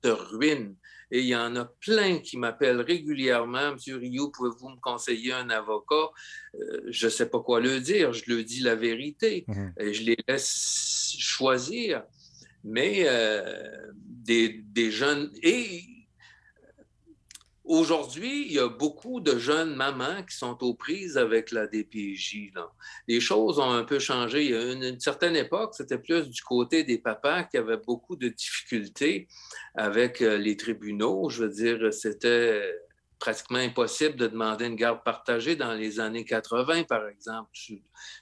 [0.03, 0.75] de ruines.
[1.11, 3.73] Et il y en a plein qui m'appellent régulièrement.
[3.73, 6.09] Monsieur Rio, pouvez-vous me conseiller un avocat?
[6.55, 8.13] Euh, je ne sais pas quoi le dire.
[8.13, 9.45] Je le dis la vérité.
[9.47, 9.73] Mhm.
[9.79, 12.03] et je les laisse choisir.
[12.63, 15.31] Mais euh, des, des, jeunes.
[15.43, 15.83] Et
[17.73, 22.53] Aujourd'hui, il y a beaucoup de jeunes mamans qui sont aux prises avec la DPJ.
[23.07, 24.45] Les choses ont un peu changé.
[24.45, 28.15] Il y a une, certaine époque, c'était plus du côté des papas qui avaient beaucoup
[28.15, 29.27] de difficultés
[29.73, 31.31] avec euh, les tribunaux.
[31.31, 32.61] Je veux dire, c'était
[33.17, 37.49] pratiquement impossible de demander une garde partagée dans les années 80, par exemple.
[37.53, 37.79] Tu ne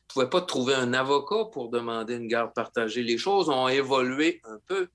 [0.07, 3.03] pouvais pas trouver un avocat pour demander une garde partagée.
[3.03, 4.87] Les choses ont évolué un peu.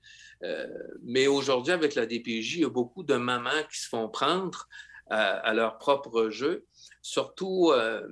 [0.43, 0.67] Euh,
[1.03, 4.67] mais aujourd'hui, avec la DPJ, il y a beaucoup de mamans qui se font prendre
[5.09, 6.65] à, leur propre jeu,
[7.01, 8.05] surtout euh,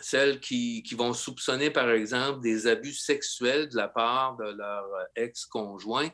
[0.00, 6.08] celles qui, vont soupçonner, par exemple, des abus sexuels de la part de leur ex-conjoint.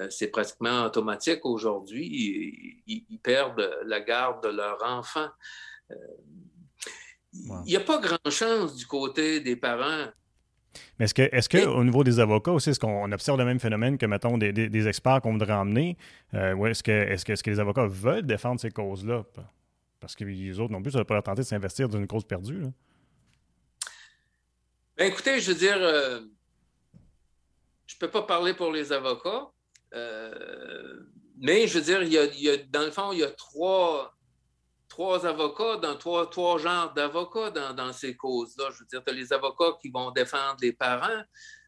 [0.00, 2.82] Euh, c'est pratiquement automatique aujourd'hui.
[2.86, 5.28] Ils, perdent la garde de leur enfant.
[7.32, 10.06] Il n'y a pas grand chance du côté des parents
[10.98, 13.58] mais est-ce que, est-ce que au niveau des avocats aussi, est-ce qu'on observe le même
[13.58, 15.96] phénomène que, mettons, des, experts qu'on voudrait emmener?
[16.34, 19.24] Euh, est-ce que, est-ce, que, est-ce que les avocats veulent défendre ces causes-là?
[19.98, 22.06] Parce que les autres non plus, ça ne pas leur tenter de s'investir dans une
[22.06, 22.62] cause perdue.
[24.96, 26.20] Ben, écoutez, je veux dire, euh,
[27.86, 29.50] je ne peux pas parler pour les avocats,
[29.94, 31.00] euh,
[31.38, 34.14] mais je veux dire, il y, a, dans le fond, il y a trois,
[34.90, 38.66] trois avocats, dans trois, trois genres d'avocats dans, ces causes-là.
[38.72, 41.22] Je veux dire, tu as les avocats qui vont défendre les parents,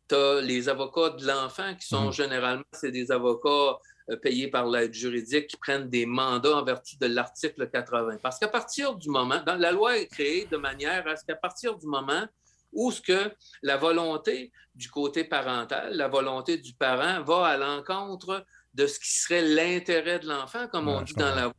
[0.08, 2.12] tu as les avocats de l'enfant qui sont mm.
[2.12, 3.78] généralement, c'est des avocats
[4.10, 8.18] euh, payés par l'aide juridique qui prennent des mandats en vertu de l'article 80.
[8.20, 11.36] Parce qu'à partir du moment, dans, la loi est créée de manière à ce qu'à
[11.36, 12.26] partir du moment
[12.72, 13.32] où ce que
[13.62, 19.12] la volonté du côté parental, la volonté du parent va à l'encontre de ce qui
[19.12, 21.52] serait l'intérêt de l'enfant, comme on dit dans la loi,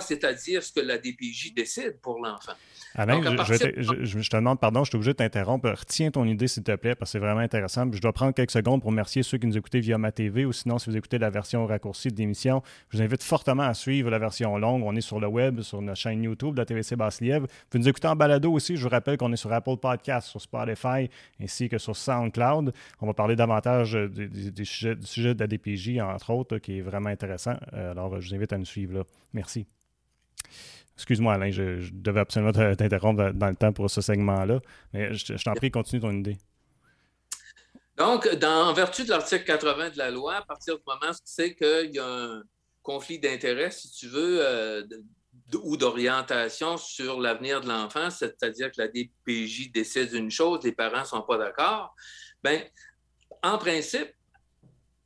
[0.00, 2.52] c'est-à-dire ce que la DPJ décide pour l'enfant.
[2.94, 5.68] Alain, je, te demande pardon, je suis obligé de t'interrompre.
[5.68, 7.88] Retiens ton idée, s'il te plaît, parce que c'est vraiment intéressant.
[7.92, 10.52] Je dois prendre quelques secondes pour remercier ceux qui nous écoutaient via ma TV ou
[10.52, 14.10] sinon, si vous écoutez la version raccourcie de l'émission, je vous invite fortement à suivre
[14.10, 14.82] la version longue.
[14.84, 17.46] On est sur le web, sur notre chaîne YouTube de la TVC Basse-Lièvre.
[17.70, 18.76] Vous nous écoutez en balado aussi.
[18.76, 21.08] Je vous rappelle qu'on est sur Apple Podcasts, sur Spotify
[21.40, 22.72] ainsi que sur SoundCloud.
[23.00, 27.54] On va parler davantage du sujet de la DPJ, entre autres, qui est vraiment intéressant.
[27.74, 29.04] Euh, alors, je vous invite à nous suivre là.
[29.32, 29.67] Merci.
[30.96, 34.60] Excuse-moi, Alain, je, devais absolument t'interrompre dans le temps pour ce segment-là,
[34.92, 36.36] mais je, t'en prie, continue ton idée.
[37.96, 41.54] Donc, en vertu de l'article 80 de la loi, à partir du moment où c'est
[41.54, 42.42] qu'il y a un
[42.82, 44.82] conflit d'intérêt, si tu veux, euh,
[45.62, 51.00] ou d'orientation sur l'avenir de l'enfant, c'est-à-dire que la DPJ décide une chose, les parents
[51.00, 51.94] ne sont pas d'accord,
[52.42, 52.62] bien,
[53.42, 54.12] en principe,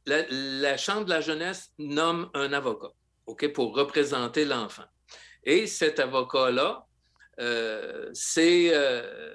[0.06, 2.88] la, la, Chambre de la jeunesse nomme un avocat
[3.54, 4.84] pour représenter l'enfant.
[5.44, 6.86] Et cet avocat-là,
[7.40, 9.34] euh, c'est euh,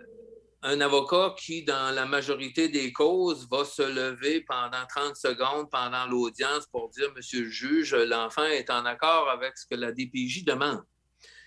[0.61, 6.05] un avocat qui, dans la majorité des causes, va se lever pendant 30 secondes pendant
[6.05, 10.45] l'audience pour dire, Monsieur le juge, l'enfant est en accord avec ce que la DPJ
[10.45, 10.83] demande.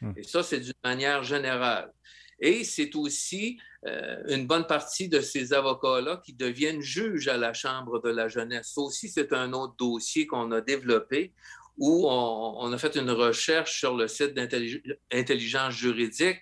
[0.00, 0.12] Hmm.
[0.16, 1.90] Et ça, c'est d'une manière générale.
[2.40, 7.52] Et c'est aussi euh, une bonne partie de ces avocats-là qui deviennent juges à la
[7.52, 8.72] Chambre de la jeunesse.
[8.74, 11.32] Ça aussi, c'est un autre dossier qu'on a développé
[11.80, 16.38] où on, a fait une recherche sur le site d'intelligence juridique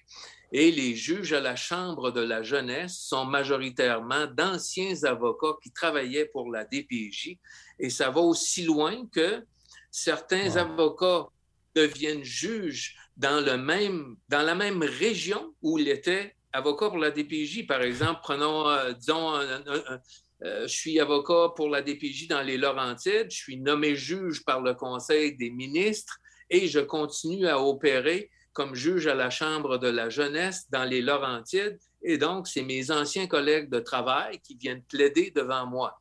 [0.51, 6.27] et les juges à la Chambre de la jeunesse sont majoritairement d'anciens avocats qui travaillaient
[6.27, 7.38] pour la DPJ.
[7.79, 9.44] Et ça va aussi loin que
[9.92, 11.27] certains avocats
[11.74, 17.12] deviennent juges dans, le même, dans la même région où ils étaient avocats pour la
[17.12, 17.66] DPJ.
[17.66, 20.01] Par exemple, prenons, euh, disons, un,
[20.40, 23.31] je suis avocat pour la DPJ dans les Laurentides.
[23.31, 26.18] Je suis nommé juge par le Conseil des ministres
[26.51, 31.01] et je continue à opérer comme juge à la Chambre de la jeunesse dans les
[31.01, 31.79] Laurentides.
[32.03, 36.01] Et donc, c'est mes anciens collègues de travail qui viennent plaider devant moi.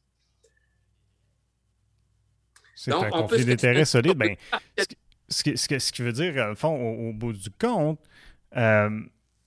[2.76, 4.17] C'est un conflit d'intérêts solide.
[4.17, 4.36] Ben,
[5.30, 8.00] ce, qui, ce, qui, veut dire, au fond, au, bout du compte,
[8.56, 8.89] euh,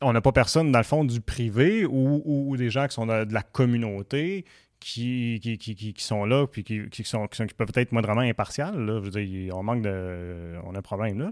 [0.01, 3.33] on n'a pas personne, dans le fond, du privé ou, des gens qui sont de
[3.33, 4.45] la communauté
[4.81, 8.79] qui, qui, qui, qui, sont là, puis qui, qui, sont, qui, peuvent être moindrement impartiales.
[8.79, 9.01] Là.
[9.05, 10.55] Je veux dire, on manque de.
[10.65, 11.31] On a un problème là,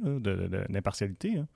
[0.69, 1.39] d'impartialité.
[1.39, 1.49] Hein.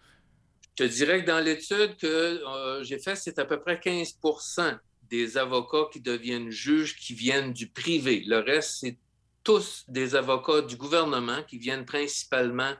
[0.79, 4.79] Je dirais que dans l'étude que euh, j'ai faite, c'est à peu près 15%
[5.11, 8.25] des avocats qui deviennent juges qui viennent du privé.
[8.27, 8.97] Le reste, c'est
[9.45, 12.73] tous des avocats du gouvernement qui viennent principalement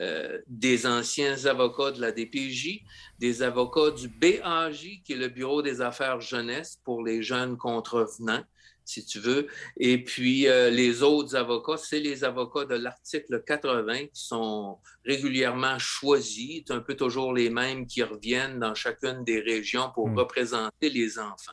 [0.00, 2.82] euh, des anciens avocats de la DPJ,
[3.18, 8.44] des avocats du BAJ, qui est le Bureau des affaires jeunesse pour les jeunes contrevenants,
[8.84, 9.46] si tu veux.
[9.78, 15.78] Et puis, euh, les autres avocats, c'est les avocats de l'article 80 qui sont régulièrement
[15.78, 16.62] choisis.
[16.66, 20.18] C'est un peu toujours les mêmes qui reviennent dans chacune des régions pour hmm.
[20.18, 21.52] représenter les enfants.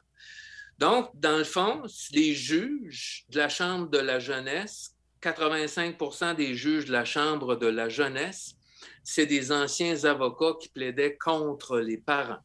[0.80, 4.93] Donc, dans le fond, les juges de la Chambre de la jeunesse,
[5.24, 8.56] 85% des juges de la Chambre de la jeunesse,
[9.04, 12.44] c'est des anciens avocats qui plaidaient contre les parents.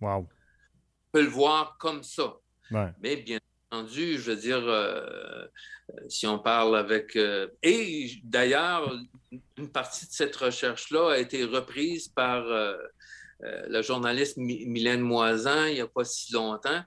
[0.00, 0.18] Wow.
[0.18, 0.26] On
[1.12, 2.36] peut le voir comme ça.
[3.00, 3.38] Mais bien
[3.70, 5.46] entendu, je veux dire, euh,
[6.08, 7.16] si on parle avec...
[7.16, 8.96] Euh, et d'ailleurs,
[9.56, 12.76] une partie de cette recherche-là a été reprise par euh,
[13.40, 16.82] la journaliste Mylène Moisan il n'y a pas si longtemps.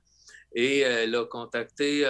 [0.56, 2.02] Et elle a contacté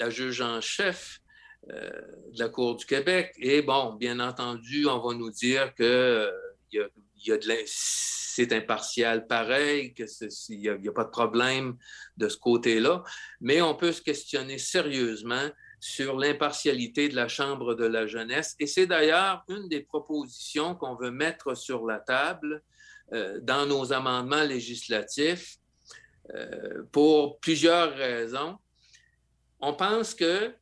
[0.00, 1.20] la juge en chef
[1.68, 3.34] de la Cour du Québec.
[3.38, 6.30] Et bon, bien entendu, on va nous dire que
[6.72, 6.90] de
[7.66, 11.76] c'est impartial pareil, qu'il n'y a, pas de problème
[12.18, 13.02] de ce côté-là,
[13.40, 15.48] mais on peut se questionner sérieusement
[15.80, 18.54] sur l'impartialité de la Chambre de la jeunesse.
[18.58, 22.62] Et c'est d'ailleurs une des propositions qu'on veut mettre sur la table
[23.12, 25.56] euh, dans nos amendements législatifs
[26.34, 28.58] euh, pour plusieurs raisons.
[29.60, 30.52] On pense que,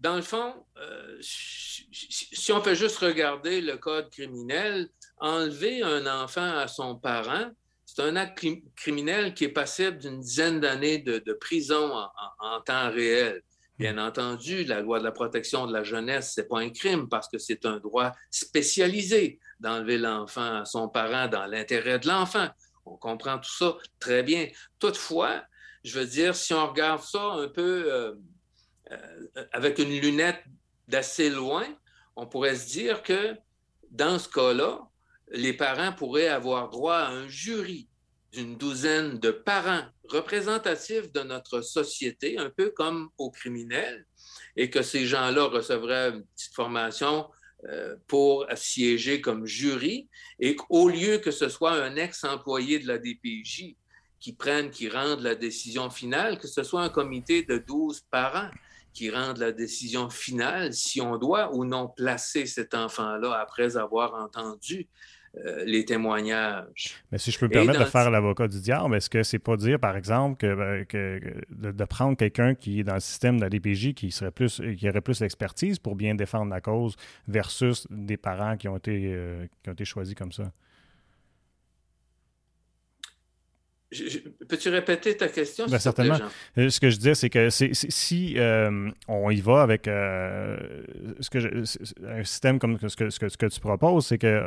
[0.00, 6.58] dans le fond, euh, si on fait juste regarder le code criminel, enlever un enfant
[6.58, 7.50] à son parent,
[7.86, 11.92] c'est un acte criminel qui est passible d'une dizaine d'années de, prison
[12.40, 13.42] en, temps réel.
[13.78, 17.08] Bien entendu, la loi de la protection de la jeunesse, ce n'est pas un crime
[17.08, 22.48] parce que c'est un droit spécialisé d'enlever l'enfant à son parent dans l'intérêt de l'enfant.
[22.84, 24.48] On comprend tout ça très bien.
[24.78, 25.42] Toutefois,
[25.84, 28.14] je veux dire, si on regarde ça un peu euh,
[29.52, 30.42] avec une lunette
[30.88, 31.66] d'assez loin,
[32.14, 33.36] on pourrait se dire que
[33.90, 34.88] dans ce cas-là,
[35.32, 37.88] les parents pourraient avoir droit à un jury
[38.32, 44.06] d'une douzaine de parents représentatifs de notre société, un peu comme aux criminels,
[44.56, 47.28] et que ces gens-là recevraient une petite formation
[47.68, 52.98] euh, pour siéger comme jury, et qu'au lieu que ce soit un ex-employé de la
[52.98, 53.76] DPJ
[54.20, 58.50] qui prenne, qui rende la décision finale, que ce soit un comité de 12 parents
[58.96, 64.14] qui rende la décision finale si on doit ou non placer cet enfant-là après avoir
[64.14, 64.88] entendu
[65.36, 66.94] euh, les témoignages.
[67.12, 69.58] Mais si je peux me permettre de faire l'avocat du diable, est-ce que c'est pas
[69.58, 70.86] dire, par exemple, que,
[71.50, 74.62] ben, de, prendre quelqu'un qui est dans le système de la DPJ qui serait plus
[74.78, 76.96] qui aurait plus d'expertise pour bien défendre la cause
[77.28, 80.50] versus des parents qui ont été, euh, qui ont été choisis comme ça?
[84.48, 85.66] Peux-tu répéter ta question?
[85.66, 86.18] Ben, certainement.
[86.58, 88.36] Euh, ce que je disais, c'est que si
[89.08, 91.62] on y va avec ce que
[92.06, 94.44] un système comme ce que, ce que tu proposes, c'est que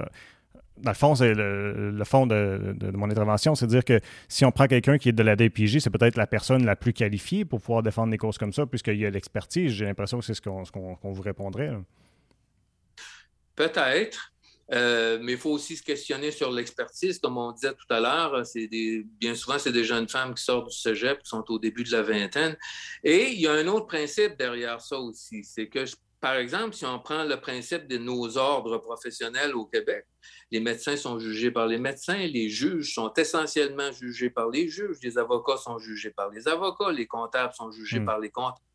[0.81, 4.51] dans le fond, c'est le, fond de, mon intervention, c'est de dire que si on
[4.51, 7.61] prend quelqu'un qui est de la DPJ, c'est peut-être la personne la plus qualifiée pour
[7.61, 9.71] pouvoir défendre des causes comme ça, puisqu'il y a l'expertise.
[9.71, 10.63] J'ai l'impression que c'est ce qu'on
[11.03, 11.71] vous répondrait.
[13.55, 14.31] Peut-être.
[14.71, 17.19] Euh, mais il faut aussi se questionner sur l'expertise.
[17.19, 18.69] Comme on disait tout à l'heure, c'est
[19.19, 21.91] bien souvent, c'est des jeunes femmes qui sortent du cégep, qui sont au début de
[21.91, 22.55] la vingtaine.
[23.03, 25.43] Et il y a un autre principe derrière ça aussi.
[25.43, 25.85] C'est que,
[26.21, 30.05] par exemple, si on prend le principe de nos ordres professionnels au Québec,
[30.51, 34.97] les médecins sont jugés par les médecins, les juges sont essentiellement jugés par les juges,
[35.01, 38.05] les avocats sont jugés par les avocats, les comptables sont jugés hmm.
[38.05, 38.65] par les comptables.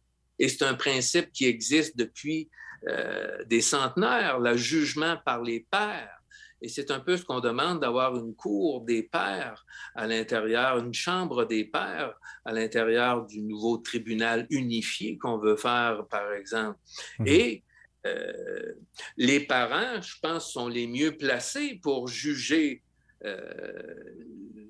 [0.40, 2.50] Et c'est un principe qui existe depuis
[2.88, 6.20] euh, des centenaires, le jugement par les pairs.
[6.60, 10.94] Et c'est un peu ce qu'on demande d'avoir une cour des pairs à l'intérieur, une
[10.94, 16.78] chambre des pairs à l'intérieur du nouveau tribunal unifié qu'on veut faire, par exemple.
[17.18, 17.26] Hmm.
[17.26, 17.62] Et
[18.06, 18.72] euh,
[19.16, 22.82] les parents, je pense, sont les mieux placés pour juger
[23.24, 23.38] euh,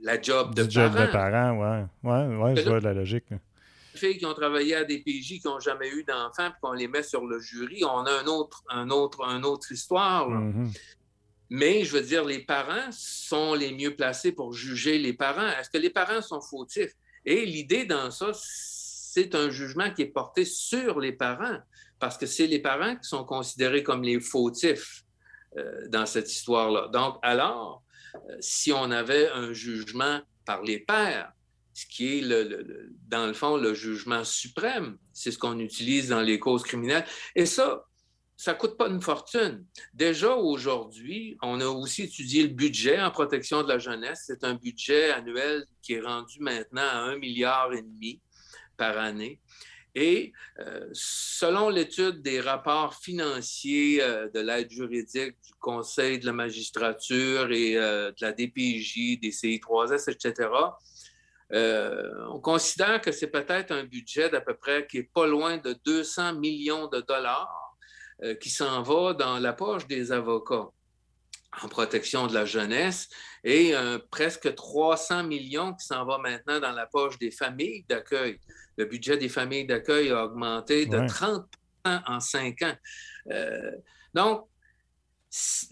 [0.03, 0.71] la job de parents.
[0.71, 2.11] job de parents, oui.
[2.11, 3.27] Ouais, ouais, je vois la logique.
[3.95, 6.73] Les filles qui ont travaillé à des PJ, qui n'ont jamais eu d'enfants, puis qu'on
[6.73, 10.29] les met sur le jury, on a un autre, un autre, une autre histoire.
[10.29, 10.77] Mm-hmm.
[11.51, 15.47] Mais je veux dire, les parents sont les mieux placés pour juger les parents.
[15.47, 16.93] Est-ce que les parents sont fautifs?
[17.25, 21.59] Et l'idée dans ça, c'est un jugement qui est porté sur les parents
[22.01, 25.05] parce que c'est les parents qui sont considérés comme les fautifs
[25.57, 26.89] euh, dans cette histoire-là.
[26.89, 27.83] Donc, alors,
[28.15, 31.33] euh, si on avait un jugement par les pères,
[31.75, 32.23] ce qui est,
[33.09, 37.05] dans le fond, le jugement suprême, c'est ce qu'on utilise dans les causes criminelles.
[37.35, 37.85] Et ça,
[38.37, 39.65] ça ne coûte pas une fortune.
[39.93, 44.25] Déjà aujourd'hui, on a aussi étudié le budget en protection de la jeunesse.
[44.27, 48.21] C'est un budget annuel qui est rendu maintenant à un milliard et demi
[48.77, 49.41] par année.
[49.97, 56.33] Et euh, selon l'étude des rapports financiers euh, de l'aide juridique du Conseil de la
[56.33, 60.49] magistrature et euh, de la DPJ, des CI3S, etc.,
[61.53, 65.77] on considère que c'est peut-être un budget d'à peu près qui est pas loin de
[65.85, 67.77] 200 millions de dollars
[68.41, 70.69] qui s'en va dans la poche des avocats
[71.63, 73.09] en protection de la jeunesse
[73.45, 73.75] et
[74.11, 78.41] presque 300 millions qui s'en va maintenant dans la poche des familles d'accueil
[78.77, 81.47] le budget des familles d'accueil a augmenté de 30
[81.85, 82.77] en cinq ans.
[83.31, 83.73] Euh,
[84.13, 84.47] donc,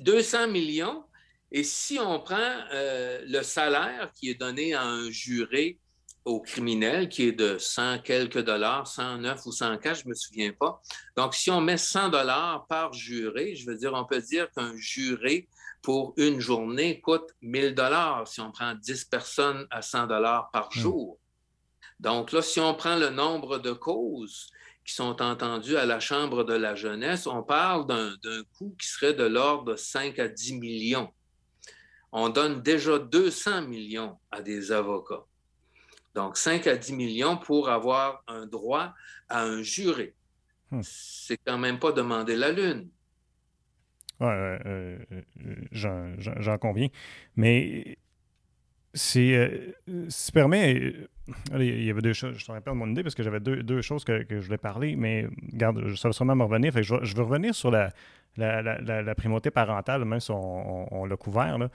[0.00, 1.04] 200 millions.
[1.52, 2.36] Et si on prend
[2.72, 5.78] euh, le salaire qui est donné à un juré
[6.24, 10.52] au criminel, qui est de 100 quelques dollars, 109 ou 104, je ne me souviens
[10.52, 10.80] pas.
[11.16, 14.74] Donc, si on met 100 dollars par juré, je veux dire, on peut dire qu'un
[14.76, 15.48] juré
[15.82, 20.68] pour une journée coûte 1000 dollars si on prend 10 personnes à 100 dollars par
[20.68, 20.78] hmm.
[20.78, 21.18] jour.
[22.00, 24.48] Donc là, si on prend le nombre de causes
[24.86, 29.14] qui sont entendues à la Chambre de la jeunesse, on parle d'un coût qui serait
[29.14, 31.12] de l'ordre de 5 à 10 millions.
[32.12, 35.24] On donne déjà 200 millions à des avocats.
[36.14, 38.92] Donc 5 à 10 millions pour avoir un droit
[39.28, 40.14] à un juré.
[40.70, 40.80] Hmm.
[40.82, 42.88] C'est quand même pas demander la lune.
[44.20, 44.98] Oui, euh,
[45.72, 46.88] j'en conviens.
[47.34, 47.98] Mais
[48.94, 49.72] c'est, euh,
[50.08, 50.94] si tu permets,
[51.52, 53.62] euh, il y avait deux choses, je te rappelle mon idée parce que j'avais deux,
[53.62, 56.72] deux choses que, que, je voulais parler, mais garde, ça va sûrement me revenir.
[56.72, 57.90] Fait je, je, veux revenir sur la,
[58.36, 61.70] la, la, primauté parentale, même si on, l'a couvert, là,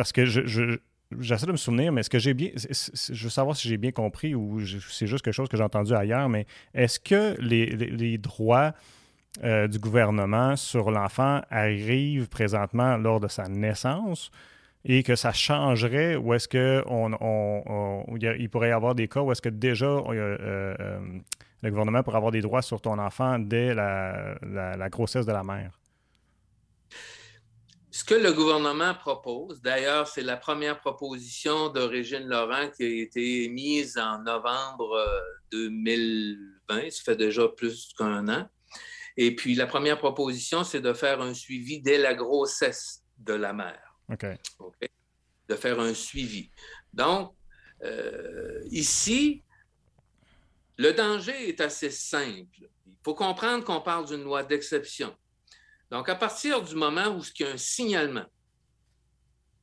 [0.00, 0.78] parce que je,
[1.18, 2.48] j'essaie de me souvenir, mais est-ce que j'ai bien.
[2.56, 5.92] Je veux savoir si j'ai bien compris ou c'est juste quelque chose que j'ai entendu
[5.92, 8.72] ailleurs, mais est-ce que les, les, droits
[9.44, 14.30] euh, du gouvernement sur l'enfant arrivent présentement lors de sa naissance
[14.86, 16.82] et que ça changerait ou est-ce qu'il
[18.40, 20.98] il pourrait y avoir des cas où est-ce que déjà euh, euh,
[21.62, 25.79] le gouvernement pourrait avoir des droits sur ton enfant dès la, grossesse de la mère?
[27.92, 33.02] Ce que le gouvernement propose, d'ailleurs, c'est la première proposition de Régine Laurent qui a
[33.02, 34.96] été mise en novembre
[35.50, 38.48] 2020, euh, ça fait déjà plus qu'un an.
[39.16, 43.52] Et puis, la première proposition, c'est de faire un suivi dès la grossesse de la
[43.52, 43.98] mère.
[45.48, 46.48] De faire un suivi.
[46.92, 47.34] Donc,
[47.82, 49.42] euh, ici,
[50.76, 52.68] le danger est assez simple.
[52.86, 55.12] Il faut comprendre qu'on parle d'une loi d'exception.
[55.90, 58.26] Donc, à partir du moment où il y a un signalement,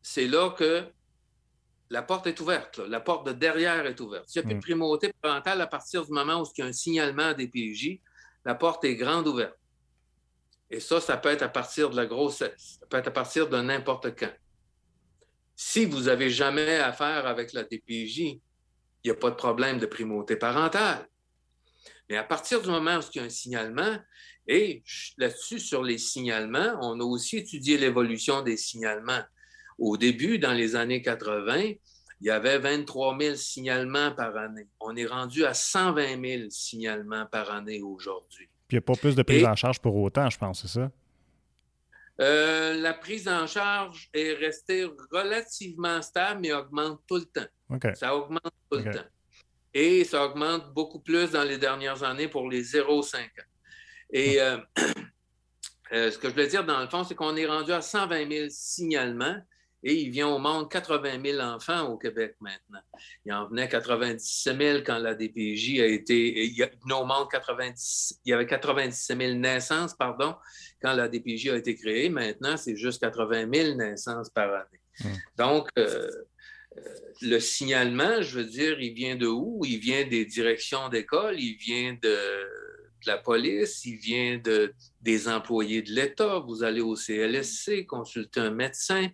[0.02, 0.86] c'est là que
[1.90, 4.28] la porte est ouverte, la porte de derrière est ouverte.
[4.28, 6.68] S'il n'y a plus de primauté parentale, à partir du moment où il y a
[6.68, 8.00] un signalement des PJ,
[8.44, 9.58] la porte est grande ouverte.
[10.70, 13.48] Et ça, ça peut être à partir de la grossesse, ça peut être à partir
[13.48, 14.34] de n'importe quand.
[15.56, 18.42] Si vous n'avez jamais affaire avec la DPJ, il
[19.06, 21.08] n'y a pas de problème de primauté parentale.
[22.10, 23.98] Mais à partir du moment où il y a un signalement,
[24.48, 24.84] et
[25.18, 29.22] là-dessus, sur les signalements, on a aussi étudié l'évolution des signalements.
[29.78, 31.74] Au début, dans les années 80,
[32.20, 34.68] il y avait 23 000 signalements par année.
[34.80, 38.50] On est rendu à 120 000 signalements par année aujourd'hui.
[38.68, 40.80] Puis il n'y a pas plus de prise en charge pour autant, je pense, c'est
[40.80, 40.92] ça?
[42.20, 47.94] Euh, la prise en charge est restée relativement stable, mais augmente tout le temps.
[47.94, 49.06] Ça augmente tout le temps.
[49.74, 53.44] Et ça augmente beaucoup plus dans les dernières années pour les 0-5 ans.
[54.12, 54.58] Et euh,
[55.94, 58.32] euh, ce que je veux dire, dans le fond, c'est qu'on est rendu à 120
[58.32, 59.38] 000 signalements
[59.84, 62.82] et il vient au monde 80 000 enfants au Québec maintenant.
[63.26, 66.46] Il en venait 97 000 quand la DPJ a été.
[66.46, 70.36] Il y, a, au monde 90, il y avait 97 000 naissances, pardon,
[70.82, 72.10] quand la DPJ a été créée.
[72.10, 74.82] Maintenant, c'est juste 80 000 naissances par année.
[75.00, 75.16] Hmm.
[75.38, 76.10] Donc, euh,
[77.22, 79.62] le signalement, je veux dire, il vient de où?
[79.64, 82.18] Il vient des directions d'école, il vient de
[83.08, 86.40] la police, il vient de, des employés de l'État.
[86.40, 89.08] Vous allez au CLSC, consulter un médecin,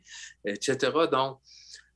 [0.46, 0.92] etc.
[1.12, 1.40] Donc,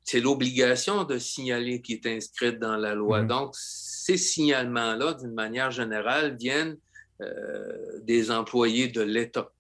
[0.04, 3.24] c'est l'obligation de signaler qui est inscrite dans la loi.
[3.24, 3.28] Mhm.
[3.28, 6.78] Donc, ces signalements-là, d'une manière générale, viennent
[7.22, 9.52] euh, des employés de l'État.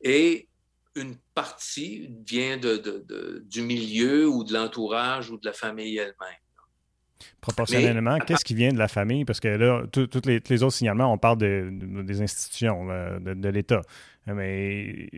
[0.00, 0.48] Et
[0.94, 6.42] une partie vient de, du milieu ou de l'entourage ou de la famille elle-même.
[7.40, 9.24] Proportionnellement, qu'est-ce qui vient de la famille?
[9.24, 13.82] Parce que là, tous les, autres signalements, on parle des institutions, de, l'État.
[14.26, 15.10] Mais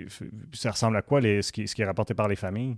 [0.53, 2.77] ça ressemble à quoi ce, qui, est rapporté par les familles?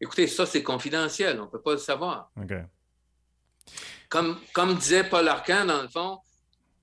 [0.00, 1.40] Écoutez, ça, c'est confidentiel.
[1.40, 2.30] On ne peut pas le savoir.
[4.08, 6.18] Comme, comme disait Paul Arcan, dans le fond,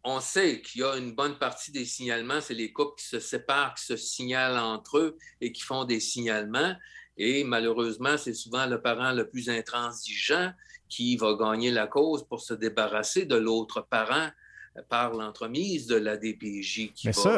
[0.04, 3.20] on sait qu'il y a une bonne partie des signalements, c'est les couples qui se
[3.20, 6.76] séparent, qui se signalent entre eux et qui font des signalements.
[7.18, 10.52] Et malheureusement, c'est souvent le parent le plus intransigeant
[10.90, 14.30] qui va gagner la cause pour se débarrasser de l'autre parent
[14.90, 17.38] par l'entremise de la DPJ qui Mais ça,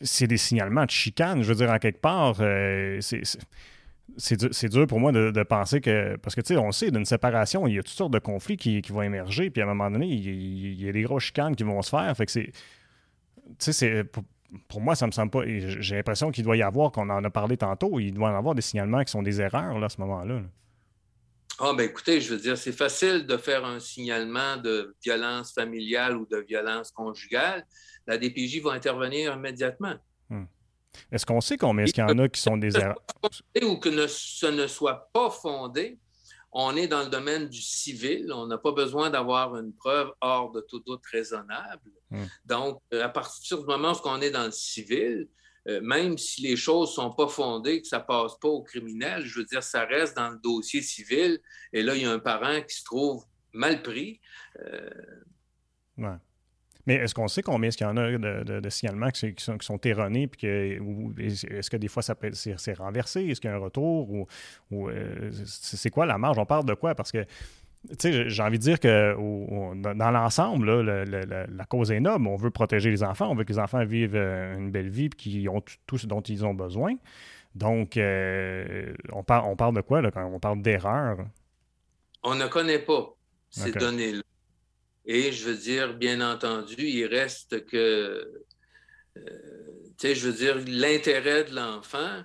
[0.00, 1.42] c'est des signalements de chicane.
[1.42, 6.16] Je veux dire, en quelque part, euh, c'est dur, pour moi de, penser que.
[6.16, 8.56] Parce que, tu sais, on sait, d'une séparation, il y a toutes sortes de conflits
[8.56, 11.62] qui, vont émerger, puis à un moment donné, il, y a des grosses chicanes qui
[11.62, 12.14] vont se faire.
[12.16, 12.52] Fait que c'est.
[13.58, 14.04] Tu sais,
[14.68, 15.42] pour, moi, ça me semble pas.
[15.46, 18.54] J'ai l'impression qu'il doit y avoir, qu'on en a parlé tantôt, il doit y avoir
[18.54, 20.34] des signalements qui sont des erreurs là, à ce moment-là.
[20.34, 20.42] là
[21.60, 26.16] ah, ben écoutez, je veux dire, c'est facile de faire un signalement de violence familiale
[26.16, 27.64] ou de violence conjugale.
[28.06, 29.94] La DPJ va intervenir immédiatement.
[30.28, 30.44] Hmm.
[31.12, 33.00] Est-ce qu'on sait combien est-ce qu'il y en a qui sont des erreurs?
[33.62, 35.98] Ou que ce ne soit pas fondé,
[36.52, 38.32] on est dans le domaine du civil.
[38.32, 41.90] On n'a pas besoin d'avoir une preuve hors de tout doute raisonnable.
[42.10, 42.26] Hmm.
[42.44, 45.28] Donc, à partir du moment où on est dans le civil,
[45.66, 48.62] euh, même si les choses ne sont pas fondées, que ça ne passe pas au
[48.62, 51.40] criminel, je veux dire, ça reste dans le dossier civil.
[51.72, 54.20] Et là, il y a un parent qui se trouve mal pris.
[54.60, 54.90] Euh,
[56.86, 60.26] Mais est-ce qu'on sait combien est-ce qu'il y en a de, signalements qui, sont, erronés?
[60.26, 63.22] Puis est-ce que des fois, ça c'est, renversé?
[63.22, 64.10] Est-ce qu'il y a un retour?
[64.70, 66.38] Ou, euh, c'est quoi la marge?
[66.38, 66.94] On parle de quoi?
[66.94, 67.24] Parce que
[68.00, 69.14] j'ai envie de dire que
[69.94, 72.26] dans l'ensemble, la, cause est noble.
[72.26, 73.30] On veut protéger les enfants.
[73.30, 76.06] On veut que les enfants vivent euh, une belle vie et qu'ils ont tout ce
[76.06, 76.94] dont ils ont besoin.
[77.54, 81.18] Donc, euh, on, parle, on parle de quoi quand on parle d'erreur?
[82.22, 83.14] On ne connaît pas
[83.50, 84.22] ces données-là.
[85.06, 88.42] Et je veux dire, bien entendu, il reste que,
[89.16, 89.20] euh,
[89.98, 92.22] tu sais, je veux dire, l'intérêt de l'enfant,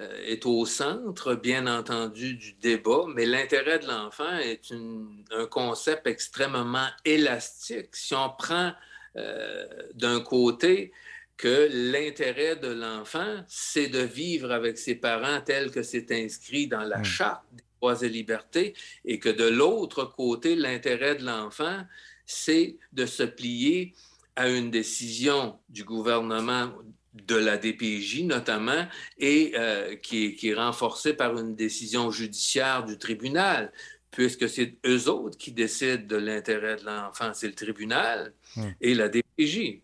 [0.00, 6.88] est au centre, bien entendu, du débat, mais l'intérêt de l'enfant est un concept extrêmement
[7.04, 7.94] élastique.
[7.94, 8.72] Si on prend
[9.16, 10.92] euh, d'un côté
[11.36, 16.84] que l'intérêt de l'enfant, c'est de vivre avec ses parents tel que c'est inscrit dans
[16.84, 17.04] la hmm.
[17.04, 18.74] Charte des droits et libertés,
[19.04, 21.82] et que de l'autre côté, l'intérêt de l'enfant,
[22.24, 23.94] c'est de se plier
[24.36, 26.72] à une décision du gouvernement
[27.14, 28.86] de la DPJ notamment,
[29.18, 33.72] et euh, qui, est, renforcée par une décision judiciaire du tribunal,
[34.10, 38.70] puisque c'est eux autres qui décident de l'intérêt de l'enfant, c'est le tribunal hmm.
[38.80, 39.82] et la DPJ.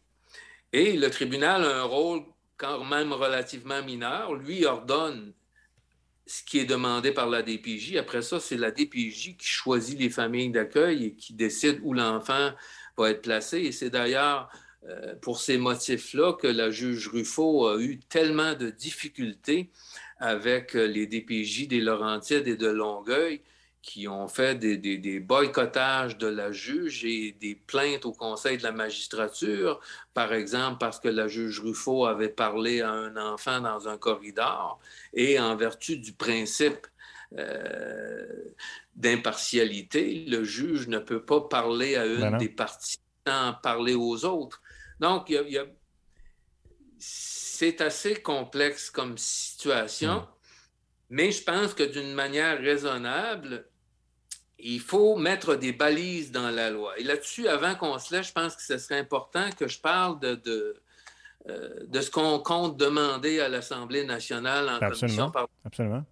[0.72, 2.22] Et le tribunal a un rôle
[2.56, 4.34] quand même relativement mineur.
[4.34, 5.32] Lui ordonne
[6.26, 7.96] ce qui est demandé par la DPJ.
[7.96, 12.50] Après ça, c'est la DPJ qui choisit les familles d'accueil et qui décide où l'enfant
[12.98, 13.60] va être placé.
[13.60, 14.50] Et c'est d'ailleurs
[15.20, 19.70] pour ces motifs-là que la juge Ruffo a eu tellement de difficultés
[20.18, 23.42] avec euh, les DPJ des Laurentides et de Longueuil
[23.80, 28.72] qui ont fait des, boycottages de la juge et des plaintes au Conseil de la
[28.72, 29.80] magistrature,
[30.12, 34.78] par exemple parce que la juge Ruffo avait parlé à un enfant dans un corridor
[35.14, 36.86] et en vertu du principe
[37.38, 38.26] euh,
[38.94, 44.24] d'impartialité, le juge ne peut pas parler à une ben des parties sans parler aux
[44.24, 44.60] autres.
[45.00, 45.32] Donc,
[46.98, 50.26] c'est assez complexe comme situation,
[51.10, 53.66] mais je pense que d'une manière raisonnable,
[54.58, 56.98] il faut mettre des balises dans la loi.
[56.98, 60.18] Et là-dessus, avant qu'on se laisse, je pense que ce serait important que je parle
[60.18, 60.82] de, de,
[61.48, 65.30] euh, ce qu'on compte demander à l'Assemblée nationale en Absolument.
[65.30, 65.48] commission.
[65.64, 66.04] Absolument.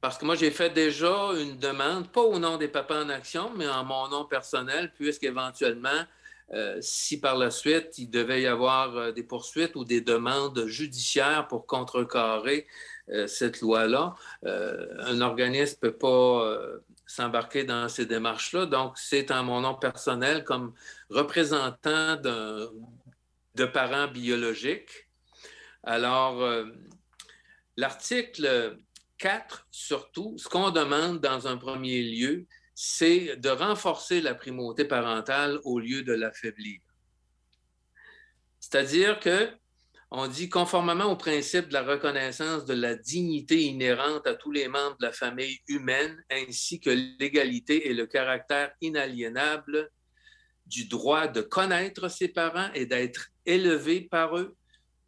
[0.00, 3.50] Parce que moi, j'ai fait déjà une demande, pas au nom des papas en action,
[3.56, 6.04] mais en mon nom personnel, puisqu'éventuellement,
[6.52, 10.66] euh, si par la suite il devait y avoir euh, des poursuites ou des demandes
[10.66, 12.66] judiciaires pour contrecarrer
[13.08, 16.56] euh, cette loi-là, un organisme ne peut pas
[17.06, 18.66] s'embarquer dans ces démarches-là.
[18.66, 20.74] Donc, c'est en mon nom personnel comme
[21.10, 25.08] représentant de parents biologiques.
[25.82, 26.42] Alors,
[27.76, 28.78] l'article
[29.18, 35.60] 4, surtout, ce qu'on demande dans un premier lieu, c'est de renforcer la primauté parentale
[35.64, 36.80] au lieu de l'affaiblir.
[38.58, 39.50] C'est-à-dire que
[40.16, 44.68] on dit conformément au principe de la reconnaissance de la dignité inhérente à tous les
[44.68, 49.90] membres de la famille humaine, ainsi que l'égalité et le caractère inaliénable
[50.66, 54.56] du droit de connaître ses parents et d'être élevé par eux,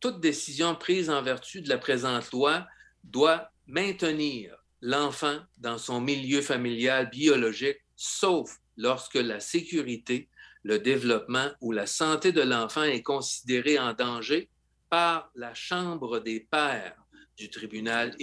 [0.00, 2.66] toute décision prise en vertu de la présente loi
[3.04, 4.56] doit maintenir
[4.86, 10.28] l'enfant dans son milieu familial biologique, sauf lorsque la sécurité,
[10.62, 14.48] le développement ou la santé de l'enfant est considérée en danger
[14.88, 16.96] par la Chambre des pères
[17.36, 18.14] du tribunal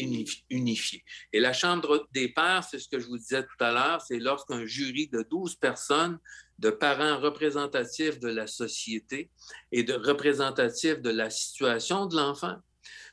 [0.49, 1.03] unifié.
[1.33, 4.19] Et la Chambre des pairs, c'est ce que je vous disais tout à l'heure, c'est
[4.19, 6.17] lorsqu'un jury de 12 personnes,
[6.59, 9.29] de parents représentatifs de la société
[9.73, 12.55] et de représentatifs de la situation de l'enfant,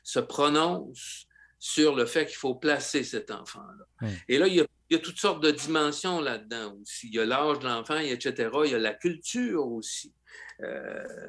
[0.03, 1.27] se prononce
[1.63, 4.09] sur le fait qu'il faut placer cet enfant-là.
[4.27, 7.07] Et là, il y, a, toutes sortes de dimensions là-dedans aussi.
[7.07, 8.49] Il y a l'âge de l'enfant, etc.
[8.65, 10.11] Il y a la culture aussi.
[10.63, 11.27] Euh,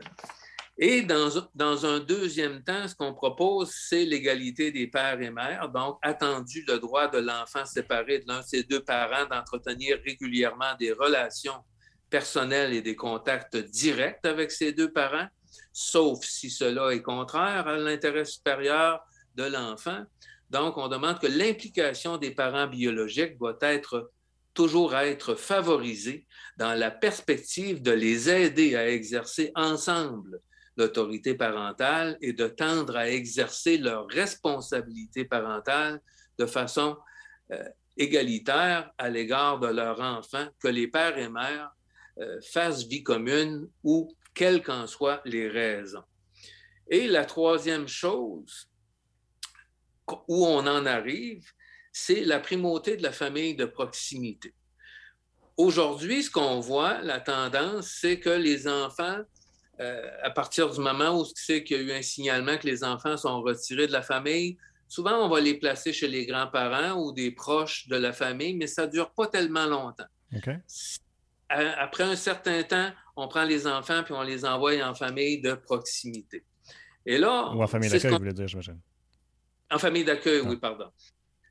[0.79, 5.69] et dans, dans, un deuxième temps, ce qu'on propose, c'est l'égalité des pères et mères,
[5.69, 10.75] donc attendu le droit de l'enfant séparé de l'un de ses deux parents d'entretenir régulièrement
[10.81, 11.63] des relations
[12.09, 15.29] personnelles et des contacts directs avec ses deux parents,
[15.75, 19.03] sauf si cela est contraire à l'intérêt supérieur
[19.37, 20.05] de l'enfant.
[20.51, 23.59] Donc, on demande que l'implication des parents biologiques doit
[24.55, 26.27] toujours être favorisée
[26.59, 30.41] dans la perspective de les aider à exercer ensemble
[30.77, 36.01] l'autorité parentale et de tendre à exercer leur responsabilité parentale
[36.39, 36.97] de façon
[37.51, 37.63] euh,
[37.97, 41.71] égalitaire à l'égard de leur enfant, que les pères et mères
[42.19, 46.05] euh, fassent vie commune ou quelles qu'en soient les raisons.
[46.89, 48.69] Et la troisième chose
[50.29, 51.45] où on en arrive,
[51.93, 54.55] c'est la primauté de la famille de proximité.
[55.57, 59.19] Aujourd'hui, ce qu'on voit, la tendance, c'est que les enfants,
[59.81, 62.83] euh, à partir du moment où c'est qu'il y a eu un signalement que les
[62.83, 64.57] enfants sont retirés de la famille,
[64.89, 68.67] souvent on va les placer chez les grands-parents ou des proches de la famille, mais
[68.67, 70.09] ça ne dure pas tellement longtemps.
[71.49, 75.53] Après un certain temps, on prend les enfants puis on les envoie en famille de
[75.53, 76.45] proximité.
[77.05, 78.81] Et là, ou en famille d'accueil, vous voulez dire, j'imagine.
[79.73, 80.91] En famille d'accueil, oui, pardon.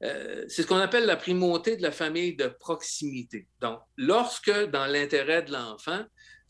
[0.03, 3.47] Euh, c'est ce qu'on appelle la primauté de la famille de proximité.
[3.59, 6.03] Donc, lorsque, dans l'intérêt de l'enfant,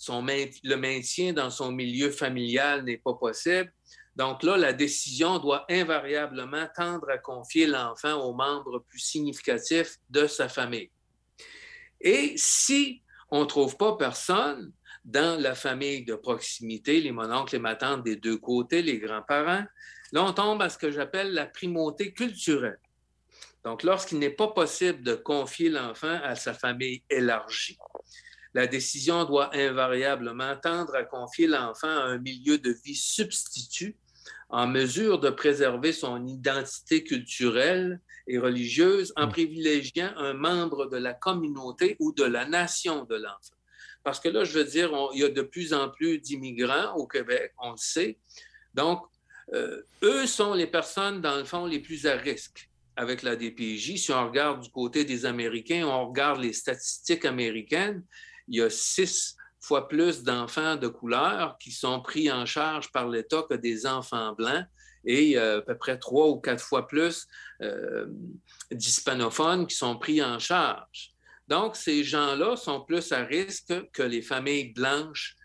[0.07, 3.71] le maintien dans son milieu familial n'est pas possible,
[4.15, 10.27] donc là, la décision doit invariablement tendre à confier l'enfant aux membres plus significatifs de
[10.27, 10.91] sa famille.
[12.01, 14.73] Et si on ne trouve pas personne
[15.05, 19.63] dans la famille de proximité, les mononcles, les matantes des deux côtés, les grands-parents,
[20.11, 22.79] Là, on tombe à ce que j'appelle la primauté culturelle.
[23.63, 27.77] Donc, lorsqu'il n'est pas possible de confier l'enfant à sa famille élargie,
[28.53, 33.95] la décision doit invariablement tendre à confier l'enfant à un milieu de vie substitut
[34.49, 39.31] en mesure de préserver son identité culturelle et religieuse en mm.
[39.31, 43.55] privilégiant un membre de la communauté ou de la nation de l'enfant.
[44.03, 47.07] Parce que là, je veux dire, il y a de plus en plus d'immigrants au
[47.07, 48.17] Québec, on le sait.
[48.73, 49.05] Donc,
[49.53, 53.97] euh, eux sont les personnes, dans le fond, les plus à risque avec la DPJ.
[53.97, 58.03] Si on regarde du côté des Américains, on regarde les statistiques américaines,
[58.47, 63.07] il y a six fois plus d'enfants de couleur qui sont pris en charge par
[63.07, 64.65] l'État que des enfants blancs
[65.05, 67.27] et euh, à peu près trois ou quatre fois plus
[67.61, 68.07] euh,
[68.71, 71.13] d'hispanophones qui sont pris en charge.
[71.47, 75.35] Donc, ces gens-là sont plus à risque que les familles blanches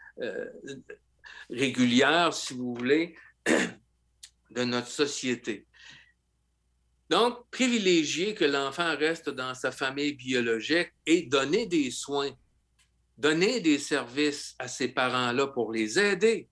[1.50, 3.16] régulières, si vous voulez,
[4.50, 5.66] de notre société.
[7.08, 12.30] Donc, privilégier que l'enfant reste dans sa famille biologique et donner des soins,
[13.16, 16.48] donner des services à ces parents-là pour les aider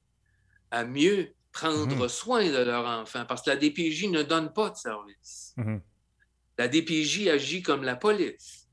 [0.70, 2.08] à mieux prendre mhm.
[2.08, 5.54] soin de leur enfant, parce que la DPJ ne donne pas de service.
[5.56, 5.80] Mhm.
[6.58, 8.63] La DPJ agit comme la police.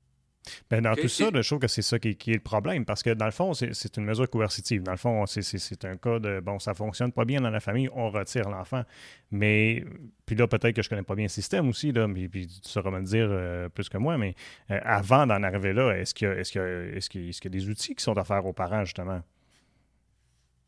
[0.69, 3.11] Ben, dans tout ça, je trouve que c'est ça qui, est le problème, parce que
[3.11, 4.81] dans le fond, c'est une mesure coercitive.
[4.81, 7.89] Dans le fond, c'est un cas de, bon, ça fonctionne pas bien dans la famille,
[7.93, 8.83] on retire l'enfant.
[9.29, 9.85] Mais,
[10.25, 12.69] puis là, peut-être que je connais pas bien le système aussi, là, mais, puis tu
[12.69, 14.35] sauras me le dire euh, plus que moi, mais
[14.71, 18.03] euh, avant d'en arriver là, est-ce qu'il y, est est y, a des outils qui
[18.03, 19.21] sont offerts aux parents, justement?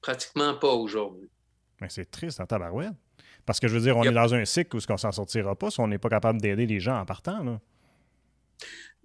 [0.02, 1.30] Pratiquement pas aujourd'hui.
[1.82, 2.94] Mais c'est triste en tabarouette.
[3.46, 5.70] Parce que je veux dire, on est dans un cycle où qu'on s'en sortira pas
[5.70, 7.44] si on n'est pas capable d'aider les gens en partant.
[7.44, 7.60] Là.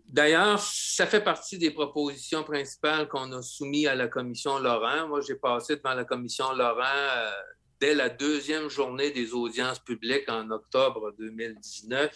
[0.09, 5.07] D'ailleurs, ça fait partie des propositions principales qu'on a soumises à la commission Laurent.
[5.07, 7.31] Moi, j'ai passé devant la commission Laurent euh,
[7.79, 12.11] dès la deuxième journée des audiences publiques en octobre 2019.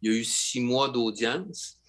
[0.00, 1.80] Il y a eu six mois d'audience.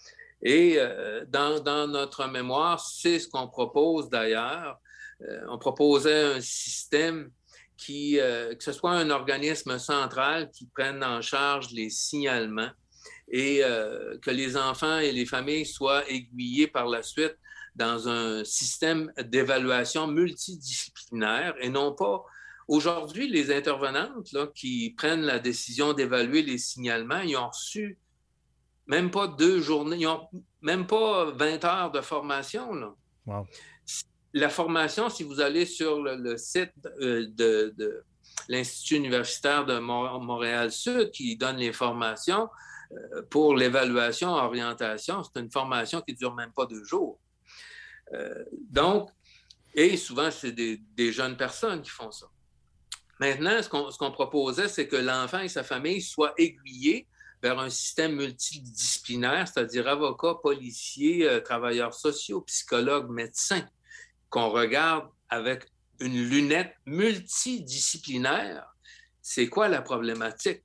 [0.41, 4.80] Et euh, dans, notre mémoire, c'est ce qu'on propose d'ailleurs.
[5.22, 7.30] Euh, on proposait un système
[7.78, 12.72] qui, que ce soit un organisme central qui prenne en charge les signalements
[13.28, 17.38] et euh, que les enfants et les familles soient aiguillés par la suite
[17.76, 22.24] dans un système d'évaluation multidisciplinaire et non pas
[22.68, 28.00] aujourd'hui les intervenantes là, qui prennent la décision d'évaluer les signalements, ils ont reçu
[28.88, 30.28] même pas deux journées, ils ont
[30.62, 32.74] même pas 20 heures de formation.
[32.74, 33.44] Là.
[34.34, 38.04] La formation, si vous allez sur le, site euh, de,
[38.48, 42.50] l'Institut universitaire de Montréal-Sud qui donne les formations
[43.30, 45.24] pour l'évaluation, orientation.
[45.24, 47.20] C'est une formation qui ne dure même pas deux jours.
[48.14, 49.10] Euh, donc,
[49.74, 52.28] et souvent, c'est des, jeunes personnes qui font ça.
[53.20, 57.08] Maintenant, ce qu'on proposait, c'est que l'enfant et sa famille soient aiguillés
[57.42, 63.68] vers un système multidisciplinaire, c'est-à-dire avocats, policiers, euh, travailleurs sociaux, psychologues, médecins,
[64.30, 65.66] qu'on regarde avec
[66.00, 68.66] une lunette multidisciplinaire.
[69.22, 70.64] C'est quoi la problématique?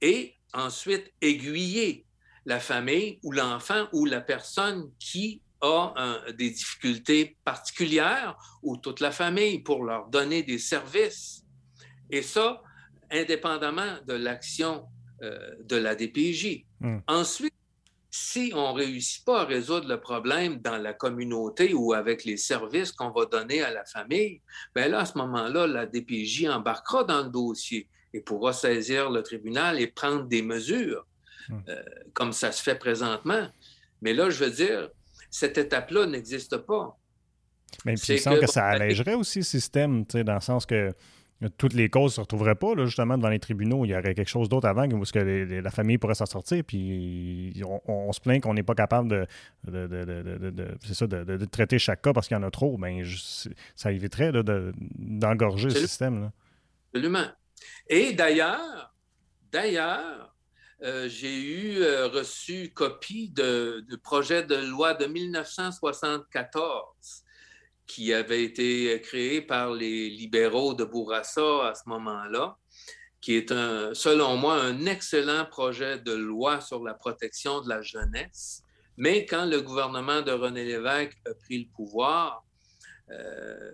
[0.00, 2.06] Et ensuite, aiguiller
[2.44, 9.12] la famille ou l'enfant ou la personne qui a des difficultés particulières ou toute la
[9.12, 11.44] famille pour leur donner des services.
[12.10, 12.60] Et ça,
[13.10, 14.86] indépendamment de l'action
[15.22, 16.64] euh, de la DPJ.
[16.80, 16.98] Hmm.
[17.06, 17.54] Ensuite,
[18.10, 22.36] si on ne réussit pas à résoudre le problème dans la communauté ou avec les
[22.36, 24.42] services qu'on va donner à la famille,
[24.74, 29.22] bien là, à ce moment-là, la DPJ embarquera dans le dossier et pourra saisir le
[29.22, 31.06] tribunal et prendre des mesures,
[31.48, 31.58] hmm.
[31.68, 31.82] euh,
[32.12, 33.48] comme ça se fait présentement.
[34.00, 34.90] Mais là, je veux dire,
[35.30, 36.98] cette étape-là n'existe pas.
[37.84, 40.92] Mais puis, il semble que, ça allégerait aussi le système, dans le sens que
[41.58, 43.84] toutes les causes ne se retrouveraient pas justement devant les tribunaux.
[43.84, 46.62] Il y aurait quelque chose d'autre avant où que la famille pourrait s'en sortir.
[46.64, 49.26] Puis on, se plaint qu'on n'est pas capable de,
[49.66, 52.76] de, traiter chaque cas parce qu'il y en a trop.
[52.78, 53.02] Ben,
[53.74, 56.30] ça éviterait d'engorger le système.
[56.92, 57.26] Absolument.
[57.88, 58.94] Et d'ailleurs,
[59.50, 60.34] d'ailleurs,
[60.82, 67.22] euh, j'ai eu euh, reçu copie de, de projet de loi de 1974
[67.86, 72.56] qui avait été créé par les libéraux de Bourassa à ce moment-là,
[73.20, 78.62] qui est, selon moi, un excellent projet de loi sur la protection de la jeunesse.
[78.96, 82.44] Mais quand le gouvernement de René Lévesque a pris le pouvoir,
[83.10, 83.72] euh,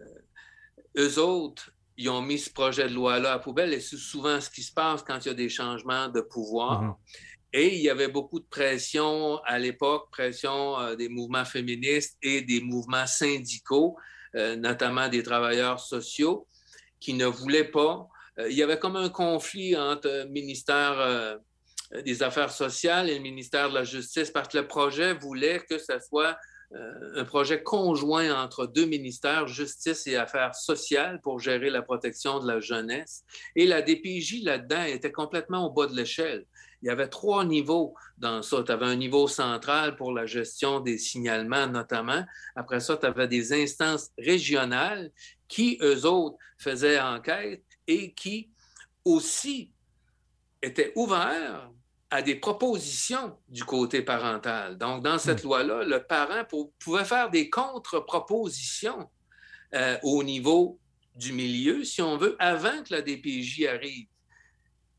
[0.97, 4.49] eux autres, ils ont mis ce projet de loi-là à poubelle et c'est souvent ce
[4.49, 6.83] qui se passe quand il y a des changements de pouvoir.
[6.83, 6.95] Mm-hmm.
[7.55, 12.43] Et il y avait beaucoup de pression à l'époque, pression euh, des mouvements féministes et
[12.43, 13.97] des mouvements syndicaux,
[14.37, 16.47] euh, notamment des travailleurs sociaux,
[17.01, 18.07] qui ne voulaient pas.
[18.39, 21.39] Euh, il y avait comme un conflit entre le ministère
[22.05, 25.79] des Affaires sociales et le ministère de la Justice, parce que le projet voulait que
[25.79, 26.37] ce soit
[26.75, 32.47] un projet conjoint entre deux ministères, Justice et Affaires sociales, pour gérer la protection de
[32.47, 33.25] la jeunesse.
[33.57, 36.45] Et la DPJ là-dedans était complètement au bas de l'échelle
[36.83, 38.63] il y avait trois niveaux dans ça.
[38.63, 42.25] Tu avais un niveau central pour la gestion des signalements notamment.
[42.55, 45.11] Après ça, tu avais des instances régionales
[45.49, 48.51] qui, eux autres, faisaient enquête et qui
[49.05, 49.73] aussi
[50.63, 51.71] étaient ouverts
[52.11, 54.79] à des propositions du côté parental.
[54.79, 55.49] Donc, dans cette hmm.
[55.49, 56.45] loi-là, le parent
[56.79, 59.11] pouvait faire des contre-propositions
[59.75, 60.79] euh, au niveau
[61.15, 64.07] du milieu, si on veut, avant que la DPJ arrive.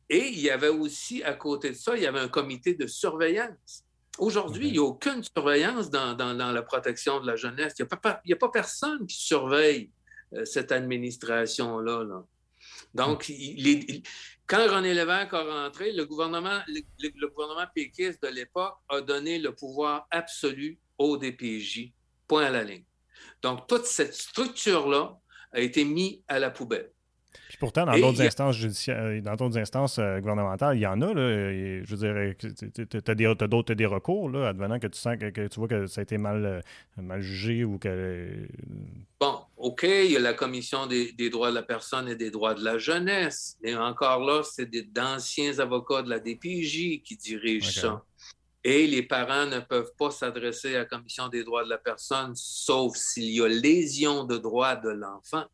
[0.10, 2.88] Et il y avait aussi, à côté de ça, il y avait un comité de
[2.88, 3.86] surveillance.
[4.18, 7.74] Aujourd'hui, il n'y a aucune surveillance dans, la protection de la jeunesse.
[7.80, 7.88] Il
[8.26, 9.92] n'y a, pas personne qui surveille
[10.34, 12.24] euh, cette administration-là.
[12.94, 13.32] Donc,
[14.48, 19.54] quand René Lévesque a rentré, le gouvernement, le, gouvernement péquiste de l'époque a donné le
[19.54, 21.92] pouvoir absolu au DPJ.
[22.28, 22.86] Point à la ligne.
[23.42, 25.18] Donc, toute cette structure-là
[25.52, 26.92] a été mise à la poubelle.
[27.50, 31.02] Puis pourtant, dans d'autres instances judiciaires, euh, dans d'autres instances euh, gouvernementales, il y en
[31.02, 31.14] a.
[31.14, 35.48] Là, je veux dire, tu as, d'autres des recours, là, advenant que tu sens que,
[35.48, 36.62] tu vois que ça a été mal, euh,
[36.98, 38.48] mal jugé ou que.
[39.20, 42.54] Bon, OK, il y a la Commission des, droits de la personne et des droits
[42.54, 43.58] de la jeunesse.
[43.62, 48.06] Et encore là, c'est d'anciens avocats de la DPJ qui dirigent ça.
[48.64, 52.32] Et les parents ne peuvent pas s'adresser à la Commission des droits de la personne,
[52.36, 55.46] sauf s'il y a lésion de droits de l'enfant.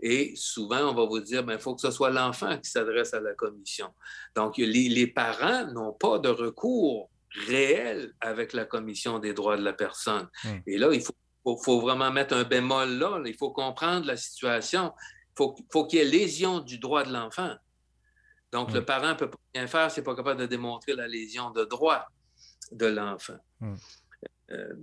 [0.00, 3.14] Et souvent, on va vous dire, il ben, faut que ce soit l'enfant qui s'adresse
[3.14, 3.94] à la commission.
[4.34, 7.08] Donc, les, parents n'ont pas de recours
[7.46, 10.28] réel avec la commission des droits de la personne.
[10.42, 10.58] Hmm.
[10.66, 11.14] Et là, il faut,
[11.44, 13.20] vraiment mettre un bémol là.
[13.24, 14.92] Il faut comprendre la situation.
[15.38, 17.54] Il faut, qu'il y ait lésion du droit de l'enfant.
[18.52, 18.84] Donc, le hmm.
[18.84, 21.64] parent ne peut pas rien faire s'il n'est pas capable de démontrer la lésion de
[21.64, 22.06] droit
[22.70, 23.38] de l'enfant.
[23.60, 23.74] Hmm.
[24.50, 24.74] Euh,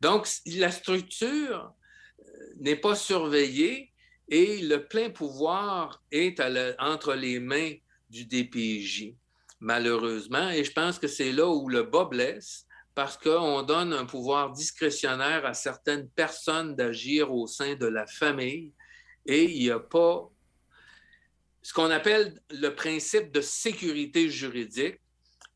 [0.00, 1.74] donc, la structure
[2.20, 2.24] euh,
[2.60, 3.92] n'est pas surveillée
[4.28, 6.40] et le plein pouvoir est
[6.78, 7.72] entre les mains
[8.08, 9.14] du DPJ,
[9.60, 10.50] malheureusement.
[10.50, 14.52] Et je pense que c'est là où le bas blesse, parce qu'on donne un pouvoir
[14.52, 18.72] discrétionnaire à certaines personnes d'agir au sein de la famille
[19.26, 20.28] et il n'y a pas
[21.62, 25.00] ce qu'on appelle le principe de sécurité juridique,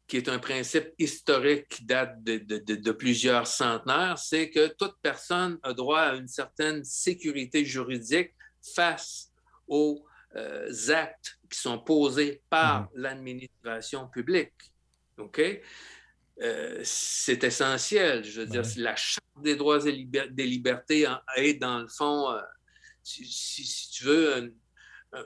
[0.07, 5.59] qui est un principe historique qui date de, de plusieurs centenaires, c'est que toute personne
[5.65, 8.33] a droit à une certaine sécurité juridique
[8.75, 9.33] face
[9.67, 10.07] aux
[10.37, 12.91] euh, actes qui sont posés par mm-hmm.
[12.95, 14.53] l'administration publique.
[15.19, 15.41] OK?
[16.43, 18.25] Euh, c'est essentiel.
[18.25, 21.07] Je veux dire, la Charte des droits et des libertés
[21.37, 22.41] est, dans le fond, euh,
[23.03, 24.55] si, tu veux,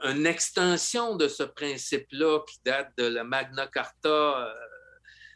[0.04, 4.54] une, extension de ce principe-là qui date de la Magna Carta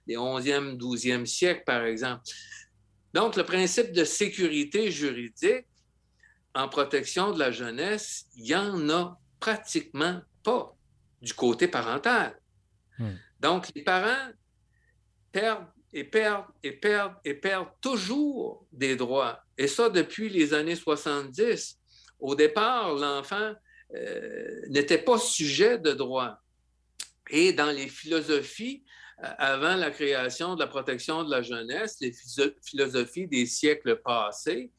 [0.07, 2.23] des 11e, 12e siècles, par exemple.
[3.13, 5.67] Donc, le principe de sécurité juridique
[6.55, 10.77] en protection de la jeunesse, il n'y en a pratiquement pas
[11.21, 12.39] du côté parental.
[12.99, 13.15] Hmm.
[13.41, 14.31] Donc, les parents
[15.35, 19.41] perdent et perdent et perdent et perdent toujours des droits.
[19.59, 21.79] Et ça depuis les années 70.
[22.21, 23.53] Au départ, l'enfant
[23.95, 26.39] euh, n'était pas sujet de droit.
[27.31, 28.85] Et dans les philosophies,
[29.23, 32.15] euh, avant la création de la protection de la jeunesse, les
[32.63, 34.71] philosophies des siècles passés,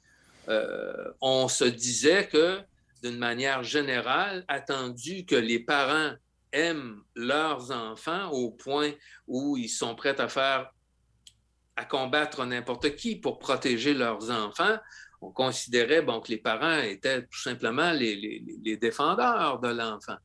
[0.48, 2.60] euh, on se disait que,
[3.04, 6.14] d'une manière générale, attendu que les parents
[6.52, 8.92] aiment leurs enfants au point
[9.28, 10.70] où ils sont prêts à faire,
[11.76, 14.78] à combattre n'importe qui pour protéger leurs enfants,
[15.22, 20.18] on considérait bon, que les parents étaient tout simplement les, les, défendeurs de l'enfant.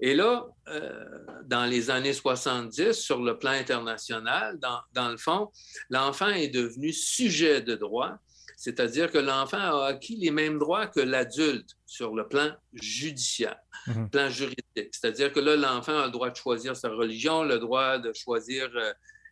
[0.00, 1.04] Et là, euh,
[1.44, 5.50] dans les années 70, sur le plan international, dans, dans le fond,
[5.90, 8.18] l'enfant est devenu sujet de droit
[8.60, 13.56] c'est-à-dire que l'enfant a acquis les mêmes droits que l'adulte sur le plan judiciaire,
[13.86, 14.10] mhm.
[14.10, 14.90] plan juridique.
[14.92, 18.68] C'est-à-dire que là, l'enfant a le droit de choisir sa religion, le droit de choisir,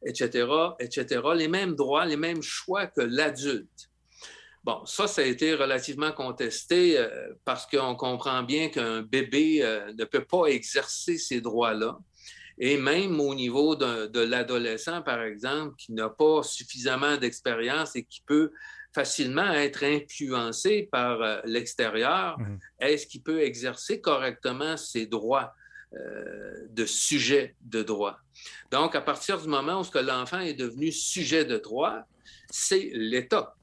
[0.06, 3.90] etc., euh, etc., les mêmes droits, les mêmes choix que l'adulte.
[4.64, 9.92] Bon, ça, ça a été relativement contesté euh, parce qu'on comprend bien qu'un bébé euh,
[9.92, 11.98] ne peut pas exercer ces droits-là.
[12.56, 18.22] Et même au niveau de l'adolescent, par exemple, qui n'a pas suffisamment d'expérience et qui
[18.26, 18.50] peut
[18.98, 22.58] facilement être influencé par euh, l'extérieur, mhm.
[22.80, 25.54] est-ce qu'il peut exercer correctement ses droits
[25.94, 28.18] euh, de sujet de droit?
[28.72, 32.00] Donc, à partir du moment où l'enfant est devenu sujet de droit,
[32.50, 33.54] c'est l'État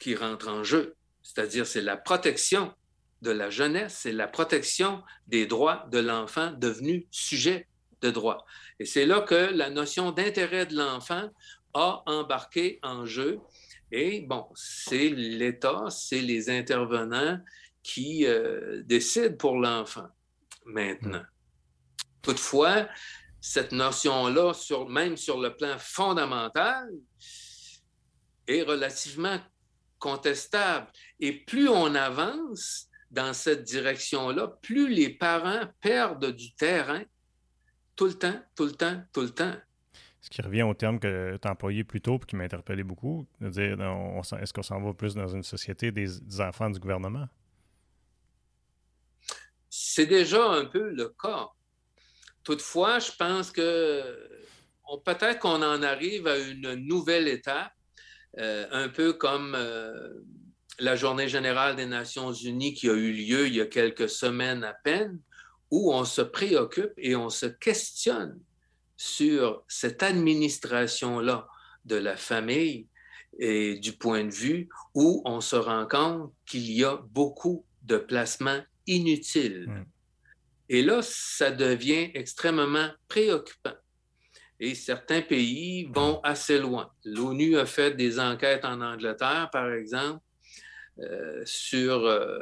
[0.00, 2.74] qui rentre en jeu, c'est-à-dire c'est la protection
[3.22, 7.68] de la jeunesse, c'est la protection des droits de l'enfant devenu sujet
[8.02, 8.44] de droit.
[8.80, 11.30] Et c'est là que la notion d'intérêt de l'enfant
[11.74, 13.40] a embarqué en jeu
[13.90, 17.38] et bon, c'est l'État, c'est les intervenants
[17.82, 20.08] qui euh, décident pour l'enfant
[20.64, 21.24] maintenant.
[22.22, 22.88] Toutefois,
[23.40, 24.52] cette notion-là,
[24.88, 26.90] même sur le plan fondamental,
[28.46, 29.38] est relativement
[29.98, 30.86] contestable.
[31.20, 37.04] Et plus on avance dans cette direction-là, plus les parents perdent du terrain
[37.96, 39.54] tout le temps, tout le temps, tout le temps.
[40.24, 42.82] Ce qui revient au terme que tu as employé plus tôt et qui m'a interpellé
[42.82, 43.76] beaucoup, de dire
[44.40, 47.28] est-ce qu'on s'en va plus dans une société des, enfants du gouvernement?
[49.68, 51.48] C'est déjà un peu le cas.
[52.42, 54.40] Toutefois, je pense que
[55.04, 57.72] peut-être qu'on en arrive à une nouvelle étape,
[58.38, 60.22] euh, un peu comme euh,
[60.78, 64.64] la Journée générale des Nations unies qui a eu lieu il y a quelques semaines
[64.64, 65.20] à peine,
[65.70, 68.40] où on se préoccupe et on se questionne
[68.96, 71.48] sur cette administration-là
[71.84, 72.88] de la famille
[73.38, 77.98] et du point de vue où on se rend compte qu'il y a beaucoup de
[77.98, 79.66] placements inutiles.
[79.68, 79.84] Mm.
[80.68, 83.74] Et là, ça devient extrêmement préoccupant.
[84.60, 86.90] Et certains pays vont assez loin.
[87.04, 90.22] L'ONU a fait des enquêtes en Angleterre, par exemple,
[91.00, 92.38] euh, sur euh,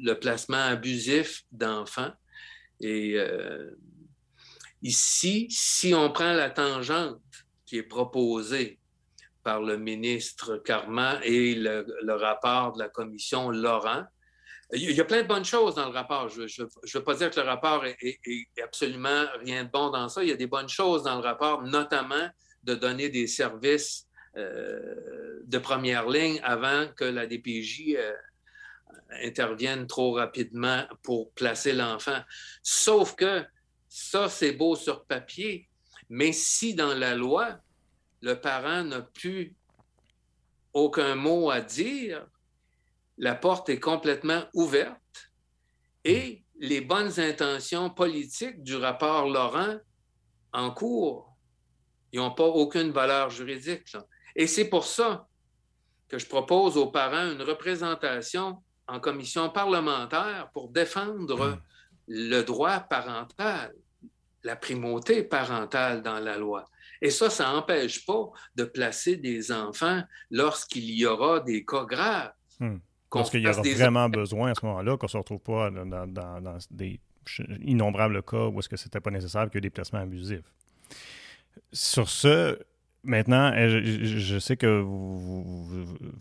[0.00, 2.12] le placement abusif d'enfants.
[2.80, 3.70] Et euh,
[4.82, 7.20] Ici, si on prend la tangente
[7.66, 8.78] qui est proposée
[9.42, 14.04] par le ministre Carman et le, rapport de la commission Laurent,
[14.72, 16.28] il y a plein de bonnes choses dans le rapport.
[16.28, 18.18] Je ne veux pas dire que le rapport est,
[18.62, 20.22] absolument rien de bon dans ça.
[20.22, 22.28] Il y a des bonnes choses dans le rapport, notamment
[22.62, 24.06] de donner des services
[24.36, 28.12] euh, de première ligne avant que la DPJ euh,
[29.24, 32.20] intervienne trop rapidement pour placer l'enfant.
[32.62, 33.44] Sauf que
[33.90, 35.68] ça, c'est beau sur papier,
[36.08, 37.58] mais si dans la loi,
[38.22, 39.56] le parent n'a plus
[40.72, 42.24] aucun mot à dire,
[43.18, 45.32] la porte est complètement ouverte
[46.04, 49.78] et les bonnes intentions politiques du rapport Laurent
[50.52, 51.36] en cours,
[52.14, 53.96] n'ont pas aucune valeur juridique.
[54.36, 55.26] Et c'est pour ça
[56.08, 61.60] que je propose aux parents une représentation en commission parlementaire pour défendre mmh
[62.12, 63.72] le droit parental,
[64.42, 66.64] la primauté parentale dans la loi.
[67.00, 72.32] Et ça, ça n'empêche pas de placer des enfants lorsqu'il y aura des cas graves.
[72.58, 72.78] Hmm.
[73.10, 76.58] Parce qu'il y aura vraiment besoin à ce moment-là, qu'on ne se retrouve pas dans,
[76.70, 77.00] des
[77.62, 80.52] innombrables cas où est-ce que c'était pas nécessaire que des placements abusifs.
[81.72, 82.58] Sur ce,
[83.02, 84.84] Maintenant, je, sais que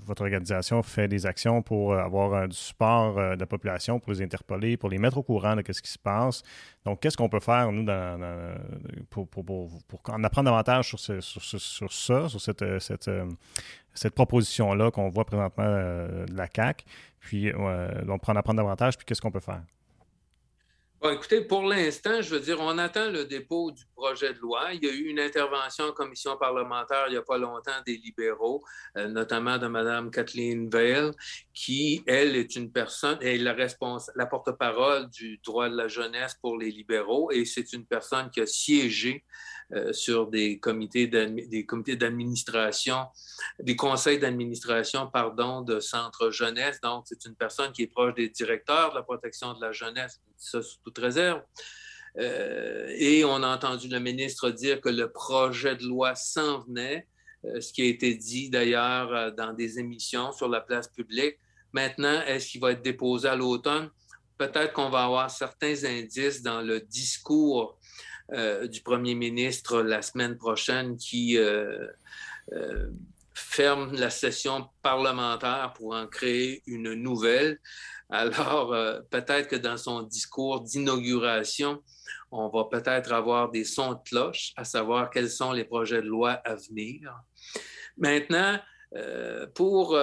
[0.06, 4.78] votre organisation fait des actions pour avoir du support de la population, pour les interpeller,
[4.78, 6.42] pour les mettre au courant de ce qui se passe.
[6.86, 7.86] Donc, qu'est-ce qu'on peut faire, nous,
[9.10, 9.28] pour,
[10.08, 16.86] en apprendre davantage sur, ça, sur cette, proposition-là qu'on voit présentement de la CAC,
[17.20, 17.52] puis
[18.06, 19.64] donc, pour en apprendre davantage, puis qu'est-ce qu'on peut faire?
[21.08, 24.74] Écoutez, pour l'instant, je veux dire, on attend le dépôt du projet de loi.
[24.74, 27.96] Il y a eu une intervention en commission parlementaire il n'y a pas longtemps des
[27.96, 28.62] libéraux,
[28.98, 31.12] euh, notamment de Mme Kathleen Veil,
[31.54, 33.68] qui, elle, est une personne, elle est
[34.16, 38.42] la porte-parole du droit de la jeunesse pour les libéraux, et c'est une personne qui
[38.42, 39.24] a siégé
[39.72, 43.06] euh, sur des comités d'administration,
[43.60, 46.82] des conseils d'administration, pardon, de centres jeunesse.
[46.82, 50.20] Donc, c'est une personne qui est proche des directeurs de la protection de la jeunesse,
[50.38, 51.44] ça sous toute réserve.
[52.18, 57.08] Euh, et on a entendu le ministre dire que le projet de loi s'en venait,
[57.46, 61.38] euh, ce qui a été dit d'ailleurs dans des émissions sur la place publique.
[61.74, 63.92] Maintenant, est-ce qu'il va être déposé à l'automne?
[64.40, 67.79] Peut-être qu'on va avoir certains indices dans le discours
[68.68, 71.88] du premier ministre la semaine prochaine qui euh,
[72.54, 72.90] euh,
[73.34, 77.60] ferme la session parlementaire pour en créer une nouvelle.
[78.10, 78.76] Alors,
[79.12, 81.84] peut-être que dans son discours d'inauguration,
[82.32, 86.08] on va peut-être avoir des sons de cloche, à savoir quels sont les projets de
[86.08, 87.14] loi à venir.
[87.98, 88.60] Maintenant,
[89.54, 89.96] pour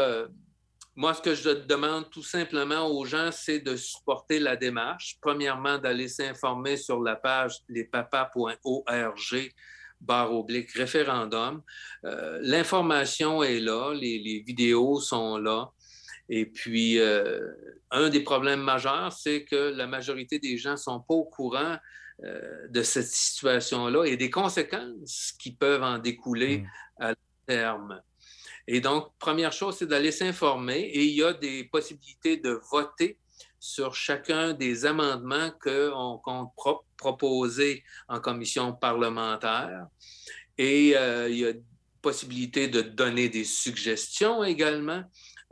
[0.97, 5.19] moi, ce que je demande tout simplement aux gens, c'est de supporter la démarche.
[5.21, 9.53] Premièrement, d'aller s'informer sur la page lespapas.org
[10.01, 11.63] barre oblique référendum.
[12.05, 15.71] Euh, l'information est là, les, vidéos sont là.
[16.29, 17.41] Et puis, euh,
[17.91, 21.77] un des problèmes majeurs, c'est que la majorité des gens ne sont pas au courant
[22.25, 27.03] euh, de cette situation-là et des conséquences qui peuvent en découler mmh.
[27.03, 27.15] à
[27.47, 28.01] terme.
[28.69, 33.19] Et donc, première chose, c'est d'aller s'informer et il y a des possibilités de voter
[33.59, 36.21] sur chacun des amendements qu'on
[36.55, 39.87] compte proposer en commission parlementaire.
[40.59, 41.53] Et euh, il y a
[42.03, 45.03] possibilité de donner des suggestions également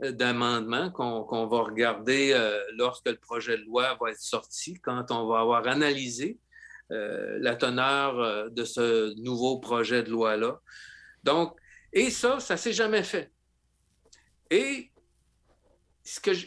[0.03, 5.11] euh, d'amendements qu'on va regarder euh, lorsque le projet de loi va être sorti, quand
[5.11, 6.39] on va avoir analysé
[6.89, 10.59] la teneur de ce nouveau projet de loi-là.
[11.23, 11.57] Donc,
[11.93, 13.31] et ça, ça ne s'est jamais fait.
[14.49, 14.91] Et
[16.03, 16.45] ce que je,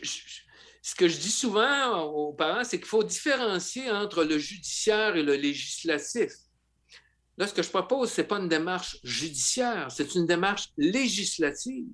[0.83, 5.23] ce que je dis souvent aux parents, c'est qu'il faut différencier entre le judiciaire et
[5.23, 6.33] le législatif.
[7.37, 11.87] Là, ce que je propose, ce n'est pas une démarche judiciaire, c'est une démarche législative.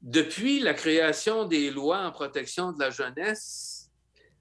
[0.00, 3.75] Depuis la création des lois en protection de la jeunesse,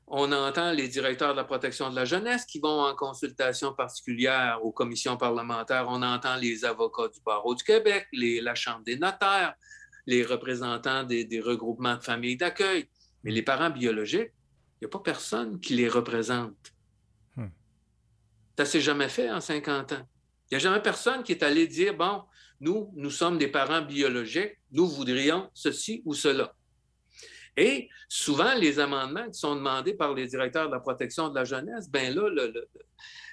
[0.08, 4.60] on entend les directeurs de la protection de la jeunesse qui vont en consultation particulière
[4.64, 5.88] aux commissions parlementaires.
[5.90, 9.56] On entend les avocats du barreau du Québec, la Chambre des notaires,
[10.06, 12.88] les représentants des, regroupements de familles d'accueil.
[13.24, 14.32] Mais les parents biologiques,
[14.80, 16.74] il n'y a pas personne qui les représente.
[17.36, 17.48] Hmm.
[18.56, 20.08] Ça ne s'est jamais fait en 50 ans.
[20.52, 22.22] Il n'y a jamais personne qui est allé dire, bon,
[22.60, 26.54] nous, nous sommes des parents biologiques, nous voudrions ceci ou cela.
[27.58, 31.46] Et souvent, les amendements qui sont demandés par les directeurs de la protection de la
[31.46, 32.30] jeunesse, bien là,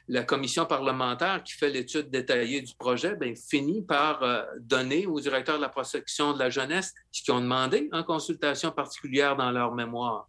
[0.09, 5.21] la commission parlementaire qui fait l'étude détaillée du projet bien, finit par euh, donner aux
[5.21, 9.51] directeurs de la protection de la jeunesse ce qu'ils ont demandé en consultation particulière dans
[9.51, 10.29] leur mémoire.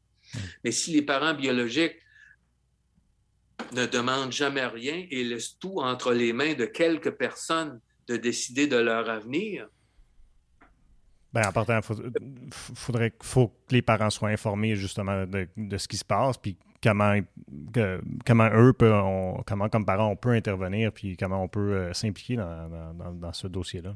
[0.64, 1.98] Mais si les parents biologiques
[3.72, 8.68] ne demandent jamais rien et laissent tout entre les mains de quelques personnes de décider
[8.68, 9.68] de leur avenir,
[11.34, 15.98] ben, en partant, il faudrait faut que les parents soient informés justement de, ce qui
[15.98, 17.20] se passe, puis comment,
[18.26, 23.34] comment eux, comment comme parents, on peut intervenir, puis comment on peut euh, s'impliquer dans,
[23.34, 23.96] ce dossier-là.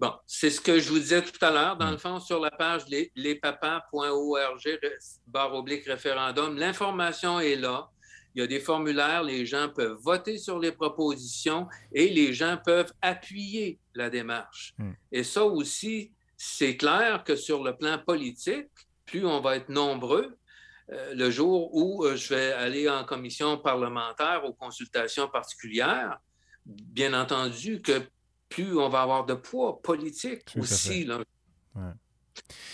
[0.00, 2.50] Bon, c'est ce que je vous disais tout à l'heure, dans le fond, sur la
[2.50, 2.82] page
[3.14, 4.80] lespapas.org,
[5.28, 6.56] barre oblique référendum.
[6.56, 7.88] L'information est là.
[8.34, 12.58] Il y a des formulaires, les gens peuvent voter sur les propositions et les gens
[12.64, 14.74] peuvent appuyer la démarche.
[14.76, 14.90] Hmm.
[15.12, 16.10] Et ça aussi,
[16.46, 18.68] c'est clair que sur le plan politique,
[19.06, 20.36] plus on va être nombreux,
[20.92, 26.18] euh, le jour où euh, je vais aller en commission parlementaire aux consultations particulières,
[26.66, 28.02] bien entendu que
[28.50, 31.08] plus on va avoir de poids politique aussi.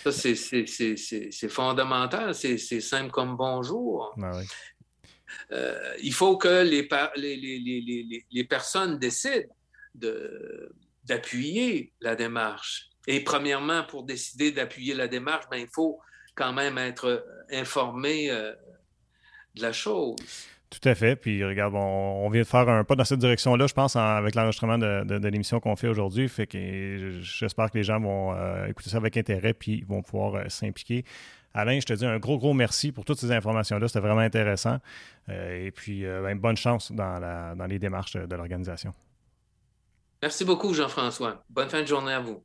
[0.03, 4.13] Ça, c'est fondamental, c'est simple comme bonjour.
[4.17, 4.45] Ben
[5.53, 9.55] euh, il faut que les, les personnes décident
[11.05, 12.90] d'appuyer la démarche.
[13.07, 16.01] Et premièrement, pour décider d'appuyer la démarche, ben, il faut
[16.35, 17.21] quand même être euh,
[17.51, 18.53] informé euh,
[19.55, 20.17] de la chose.
[20.71, 21.17] Tout à fait.
[21.17, 24.79] Puis regarde, on, vient de faire un pas dans cette direction-là, je pense, avec l'enregistrement
[24.79, 26.29] de, l'émission qu'on fait aujourd'hui.
[26.29, 30.37] Fait que j'espère que les gens vont euh, écouter ça avec intérêt puis vont pouvoir
[30.37, 31.05] euh, s'impliquer.
[31.55, 33.89] Alain, je te dis un gros, gros merci pour toutes ces informations-là.
[33.89, 34.79] C'était vraiment intéressant.
[35.29, 38.93] Euh, et puis, ben, bonne chance dans, la, dans les démarches de l'organisation.
[40.23, 41.43] Merci beaucoup, Jean-François.
[41.51, 42.45] Bonne fin de journée à vous.